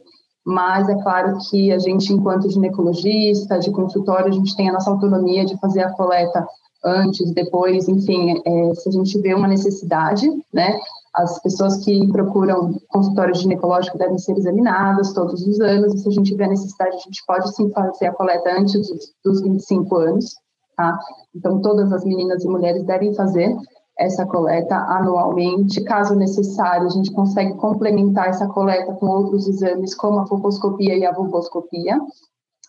mas 0.44 0.88
é 0.88 0.94
claro 1.02 1.36
que 1.50 1.72
a 1.72 1.78
gente, 1.78 2.12
enquanto 2.12 2.48
ginecologista, 2.48 3.58
de 3.58 3.72
consultório, 3.72 4.28
a 4.28 4.32
gente 4.32 4.56
tem 4.56 4.68
a 4.68 4.72
nossa 4.72 4.88
autonomia 4.88 5.44
de 5.44 5.58
fazer 5.58 5.82
a 5.82 5.92
coleta 5.92 6.46
antes, 6.84 7.32
depois, 7.32 7.88
enfim, 7.88 8.40
é, 8.44 8.74
se 8.74 8.88
a 8.88 8.92
gente 8.92 9.18
vê 9.20 9.34
uma 9.34 9.48
necessidade, 9.48 10.30
né? 10.52 10.78
As 11.16 11.40
pessoas 11.40 11.82
que 11.82 12.06
procuram 12.12 12.78
consultório 12.88 13.34
ginecológico 13.34 13.96
devem 13.96 14.18
ser 14.18 14.36
examinadas 14.36 15.14
todos 15.14 15.46
os 15.46 15.58
anos, 15.60 15.94
e 15.94 15.98
se 15.98 16.08
a 16.08 16.12
gente 16.12 16.42
a 16.42 16.46
necessidade, 16.46 16.94
a 16.94 16.98
gente 16.98 17.24
pode 17.26 17.54
sim 17.54 17.70
fazer 17.70 18.06
a 18.06 18.12
coleta 18.12 18.50
antes 18.52 18.86
dos 19.24 19.40
25 19.40 19.96
anos, 19.96 20.34
tá? 20.76 20.98
Então, 21.34 21.60
todas 21.62 21.90
as 21.90 22.04
meninas 22.04 22.44
e 22.44 22.48
mulheres 22.48 22.84
devem 22.84 23.14
fazer 23.14 23.56
essa 23.98 24.26
coleta 24.26 24.76
anualmente. 24.76 25.82
Caso 25.84 26.14
necessário, 26.14 26.86
a 26.86 26.90
gente 26.90 27.10
consegue 27.12 27.54
complementar 27.54 28.28
essa 28.28 28.46
coleta 28.46 28.92
com 28.92 29.06
outros 29.06 29.48
exames, 29.48 29.94
como 29.94 30.20
a 30.20 30.28
colposcopia 30.28 30.98
e 30.98 31.06
a 31.06 31.12
vulvoscopia. 31.12 31.98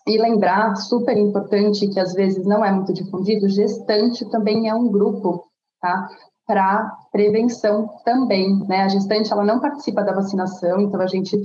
E 0.06 0.16
lembrar, 0.16 0.74
super 0.76 1.18
importante, 1.18 1.86
que 1.88 2.00
às 2.00 2.14
vezes 2.14 2.46
não 2.46 2.64
é 2.64 2.72
muito 2.72 2.94
difundido, 2.94 3.46
gestante 3.46 4.24
também 4.30 4.70
é 4.70 4.74
um 4.74 4.88
grupo, 4.88 5.44
tá? 5.82 6.08
Para 6.48 6.96
prevenção 7.12 7.90
também, 8.06 8.58
né? 8.66 8.84
A 8.84 8.88
gestante 8.88 9.30
ela 9.30 9.44
não 9.44 9.60
participa 9.60 10.02
da 10.02 10.14
vacinação, 10.14 10.80
então 10.80 10.98
a 10.98 11.06
gente 11.06 11.36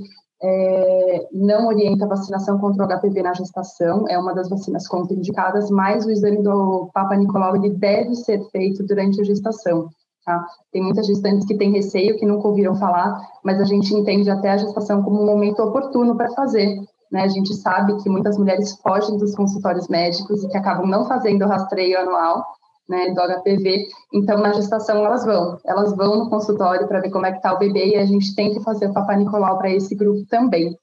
é, 0.42 1.28
não 1.30 1.66
orienta 1.66 2.06
a 2.06 2.08
vacinação 2.08 2.58
contra 2.58 2.84
o 2.84 2.88
HPV 2.88 3.22
na 3.22 3.34
gestação, 3.34 4.06
é 4.08 4.18
uma 4.18 4.34
das 4.34 4.48
vacinas 4.48 4.88
contraindicadas, 4.88 5.70
mas 5.70 6.06
o 6.06 6.10
exame 6.10 6.42
do 6.42 6.90
Papa 6.94 7.16
Nicolau 7.16 7.54
ele 7.54 7.74
deve 7.74 8.14
ser 8.14 8.42
feito 8.50 8.82
durante 8.82 9.20
a 9.20 9.24
gestação. 9.24 9.90
Tá? 10.24 10.42
Tem 10.72 10.82
muitas 10.82 11.06
gestantes 11.06 11.46
que 11.46 11.58
têm 11.58 11.70
receio, 11.70 12.16
que 12.16 12.24
nunca 12.24 12.48
ouviram 12.48 12.74
falar, 12.74 13.20
mas 13.44 13.60
a 13.60 13.64
gente 13.64 13.94
entende 13.94 14.30
até 14.30 14.52
a 14.52 14.56
gestação 14.56 15.02
como 15.02 15.22
um 15.22 15.26
momento 15.26 15.60
oportuno 15.60 16.16
para 16.16 16.32
fazer. 16.32 16.80
Né? 17.12 17.24
A 17.24 17.28
gente 17.28 17.54
sabe 17.54 18.02
que 18.02 18.08
muitas 18.08 18.38
mulheres 18.38 18.74
fogem 18.80 19.18
dos 19.18 19.34
consultórios 19.34 19.86
médicos 19.86 20.42
e 20.42 20.48
que 20.48 20.56
acabam 20.56 20.86
não 20.86 21.04
fazendo 21.04 21.44
o 21.44 21.48
rastreio 21.48 22.00
anual, 22.00 22.42
né, 22.88 23.10
do 23.10 23.20
HPV. 23.20 23.86
Então, 24.12 24.38
na 24.38 24.52
gestação, 24.52 25.04
elas 25.04 25.24
vão. 25.24 25.58
Elas 25.64 25.96
vão 25.96 26.18
no 26.18 26.30
consultório 26.30 26.86
para 26.86 27.00
ver 27.00 27.10
como 27.10 27.26
é 27.26 27.30
que 27.30 27.38
está 27.38 27.52
o 27.54 27.58
bebê 27.58 27.88
e 27.88 27.96
a 27.96 28.04
gente 28.04 28.34
tem 28.34 28.52
que 28.52 28.60
fazer 28.62 28.86
o 28.86 28.92
Papai 28.92 29.16
Nicolau 29.16 29.58
para 29.58 29.70
esse 29.70 29.94
grupo 29.94 30.24
também. 30.28 30.76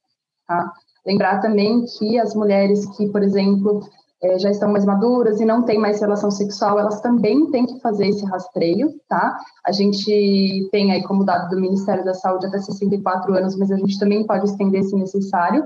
Tá? 0.47 0.71
Lembrar 1.05 1.39
também 1.39 1.83
que 1.97 2.19
as 2.19 2.35
mulheres 2.35 2.85
que, 2.97 3.07
por 3.07 3.23
exemplo, 3.23 3.81
é, 4.21 4.37
já 4.37 4.51
estão 4.51 4.71
mais 4.71 4.85
maduras 4.85 5.39
e 5.41 5.45
não 5.45 5.63
têm 5.63 5.79
mais 5.79 5.99
relação 5.99 6.29
sexual, 6.29 6.77
elas 6.77 7.01
também 7.01 7.49
têm 7.49 7.65
que 7.65 7.79
fazer 7.79 8.07
esse 8.07 8.23
rastreio, 8.25 8.93
tá? 9.09 9.35
A 9.65 9.71
gente 9.71 10.69
tem 10.71 10.91
aí 10.91 11.01
como 11.03 11.25
dado 11.25 11.49
do 11.49 11.59
Ministério 11.59 12.05
da 12.05 12.13
Saúde 12.13 12.45
até 12.45 12.59
64 12.59 13.33
anos, 13.33 13.57
mas 13.57 13.71
a 13.71 13.77
gente 13.77 13.97
também 13.97 14.25
pode 14.25 14.45
estender 14.45 14.83
se 14.83 14.95
necessário. 14.95 15.65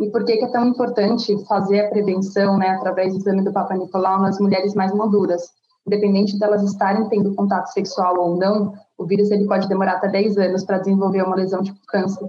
E 0.00 0.10
por 0.10 0.24
que, 0.24 0.36
que 0.36 0.44
é 0.44 0.48
tão 0.48 0.66
importante 0.66 1.36
fazer 1.46 1.80
a 1.80 1.88
prevenção, 1.88 2.58
né, 2.58 2.70
através 2.70 3.12
do 3.12 3.18
exame 3.18 3.42
do 3.42 3.52
Papa 3.52 3.74
Nicolau 3.74 4.20
nas 4.20 4.38
mulheres 4.40 4.74
mais 4.74 4.92
maduras? 4.92 5.42
Independente 5.86 6.38
delas 6.38 6.62
estarem 6.62 7.08
tendo 7.08 7.34
contato 7.34 7.68
sexual 7.68 8.18
ou 8.18 8.36
não, 8.36 8.72
o 8.96 9.04
vírus 9.04 9.30
ele 9.30 9.46
pode 9.46 9.68
demorar 9.68 9.92
até 9.92 10.08
10 10.08 10.38
anos 10.38 10.64
para 10.64 10.78
desenvolver 10.78 11.22
uma 11.22 11.36
lesão 11.36 11.62
tipo 11.62 11.78
câncer. 11.86 12.28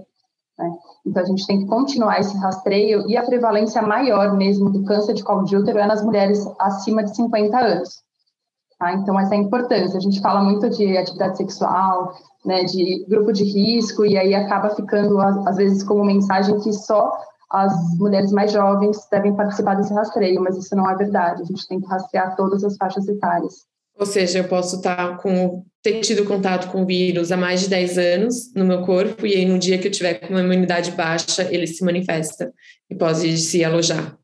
Né? 0.58 0.70
Então, 1.06 1.22
a 1.22 1.26
gente 1.26 1.46
tem 1.46 1.60
que 1.60 1.66
continuar 1.66 2.20
esse 2.20 2.36
rastreio 2.36 3.08
e 3.08 3.16
a 3.16 3.24
prevalência 3.24 3.82
maior 3.82 4.36
mesmo 4.36 4.70
do 4.70 4.84
câncer 4.84 5.14
de 5.14 5.24
colo 5.24 5.44
de 5.44 5.56
útero 5.56 5.78
é 5.78 5.86
nas 5.86 6.02
mulheres 6.02 6.46
acima 6.58 7.02
de 7.02 7.14
50 7.16 7.58
anos. 7.58 8.02
Tá? 8.78 8.92
Então, 8.92 9.18
essa 9.18 9.34
é 9.34 9.38
a 9.38 9.40
importância. 9.40 9.96
A 9.96 10.00
gente 10.00 10.20
fala 10.20 10.42
muito 10.42 10.68
de 10.68 10.96
atividade 10.96 11.38
sexual, 11.38 12.14
né, 12.44 12.64
de 12.64 13.04
grupo 13.08 13.32
de 13.32 13.44
risco, 13.44 14.04
e 14.04 14.16
aí 14.16 14.34
acaba 14.34 14.70
ficando, 14.70 15.18
às 15.20 15.56
vezes, 15.56 15.82
como 15.82 16.04
mensagem 16.04 16.58
que 16.60 16.72
só 16.72 17.10
as 17.50 17.72
mulheres 17.98 18.32
mais 18.32 18.52
jovens 18.52 18.98
devem 19.10 19.34
participar 19.34 19.74
desse 19.74 19.94
rastreio, 19.94 20.40
mas 20.40 20.56
isso 20.56 20.74
não 20.74 20.88
é 20.90 20.96
verdade. 20.96 21.42
A 21.42 21.44
gente 21.44 21.66
tem 21.68 21.80
que 21.80 21.86
rastrear 21.86 22.34
todas 22.36 22.64
as 22.64 22.76
faixas 22.76 23.06
etárias. 23.06 23.66
Ou 23.98 24.04
seja, 24.04 24.38
eu 24.38 24.44
posso 24.44 24.76
estar 24.76 25.16
com 25.18 25.64
ter 25.82 26.00
tido 26.00 26.24
contato 26.24 26.70
com 26.70 26.82
o 26.82 26.86
vírus 26.86 27.30
há 27.30 27.36
mais 27.36 27.60
de 27.60 27.68
10 27.68 27.98
anos 27.98 28.52
no 28.54 28.64
meu 28.64 28.82
corpo, 28.82 29.24
e 29.24 29.34
aí 29.34 29.46
no 29.46 29.58
dia 29.58 29.78
que 29.78 29.86
eu 29.86 29.92
tiver 29.92 30.14
com 30.14 30.34
uma 30.34 30.42
imunidade 30.42 30.90
baixa, 30.90 31.48
ele 31.50 31.66
se 31.66 31.84
manifesta 31.84 32.52
e 32.90 32.94
pode 32.94 33.38
se 33.38 33.64
alojar. 33.64 34.18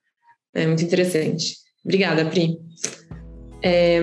É 0.54 0.66
muito 0.66 0.82
interessante. 0.82 1.56
Obrigada, 1.84 2.24
Pri. 2.26 2.58
É, 3.62 4.00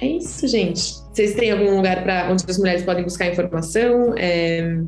é 0.00 0.06
isso, 0.06 0.46
gente. 0.48 0.94
Vocês 1.12 1.34
têm 1.34 1.50
algum 1.50 1.76
lugar 1.76 2.02
para 2.02 2.30
onde 2.30 2.44
as 2.48 2.58
mulheres 2.58 2.82
podem 2.82 3.04
buscar 3.04 3.28
informação? 3.28 4.14
É, 4.16 4.82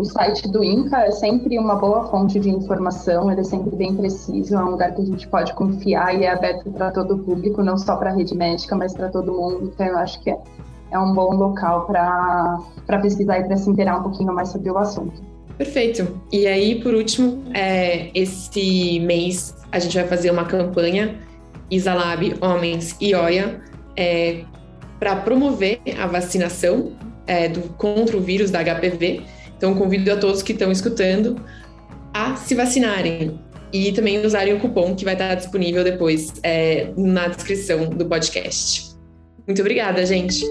o 0.00 0.04
site 0.04 0.48
do 0.48 0.64
INCA 0.64 1.04
é 1.04 1.10
sempre 1.10 1.58
uma 1.58 1.74
boa 1.74 2.08
fonte 2.08 2.40
de 2.40 2.48
informação, 2.48 3.30
ele 3.30 3.42
é 3.42 3.44
sempre 3.44 3.76
bem 3.76 3.94
preciso, 3.94 4.56
é 4.56 4.64
um 4.64 4.70
lugar 4.70 4.94
que 4.94 5.02
a 5.02 5.04
gente 5.04 5.28
pode 5.28 5.52
confiar 5.52 6.18
e 6.18 6.24
é 6.24 6.30
aberto 6.30 6.70
para 6.70 6.90
todo 6.90 7.16
o 7.16 7.18
público, 7.18 7.62
não 7.62 7.76
só 7.76 7.96
para 7.96 8.10
a 8.10 8.14
rede 8.14 8.34
médica, 8.34 8.74
mas 8.74 8.94
para 8.94 9.10
todo 9.10 9.30
mundo. 9.30 9.70
Então, 9.74 9.86
eu 9.86 9.98
acho 9.98 10.18
que 10.22 10.30
é, 10.30 10.38
é 10.90 10.98
um 10.98 11.12
bom 11.12 11.34
local 11.34 11.84
para 11.84 12.98
pesquisar 13.02 13.40
e 13.40 13.44
para 13.44 13.56
se 13.58 13.68
inteirar 13.68 13.98
um 13.98 14.02
pouquinho 14.04 14.32
mais 14.32 14.48
sobre 14.48 14.70
o 14.70 14.78
assunto. 14.78 15.20
Perfeito. 15.58 16.18
E 16.32 16.46
aí, 16.46 16.80
por 16.82 16.94
último, 16.94 17.44
é, 17.52 18.10
esse 18.18 18.98
mês 19.00 19.54
a 19.70 19.78
gente 19.78 19.94
vai 19.98 20.06
fazer 20.08 20.30
uma 20.30 20.46
campanha 20.46 21.18
Isalab 21.70 22.36
Homens 22.40 22.96
e 22.98 23.14
OIA 23.14 23.60
é, 23.94 24.44
para 24.98 25.16
promover 25.16 25.78
a 26.00 26.06
vacinação 26.06 26.92
é, 27.26 27.48
do, 27.48 27.60
contra 27.74 28.16
o 28.16 28.20
vírus 28.20 28.50
da 28.50 28.64
HPV 28.64 29.39
então, 29.60 29.74
convido 29.74 30.10
a 30.10 30.16
todos 30.16 30.42
que 30.42 30.52
estão 30.52 30.72
escutando 30.72 31.36
a 32.14 32.34
se 32.34 32.54
vacinarem 32.54 33.38
e 33.70 33.92
também 33.92 34.24
usarem 34.24 34.54
o 34.54 34.58
cupom 34.58 34.96
que 34.96 35.04
vai 35.04 35.12
estar 35.12 35.34
disponível 35.34 35.84
depois 35.84 36.32
é, 36.42 36.88
na 36.96 37.28
descrição 37.28 37.90
do 37.90 38.06
podcast. 38.06 38.96
Muito 39.46 39.60
obrigada, 39.60 40.06
gente. 40.06 40.50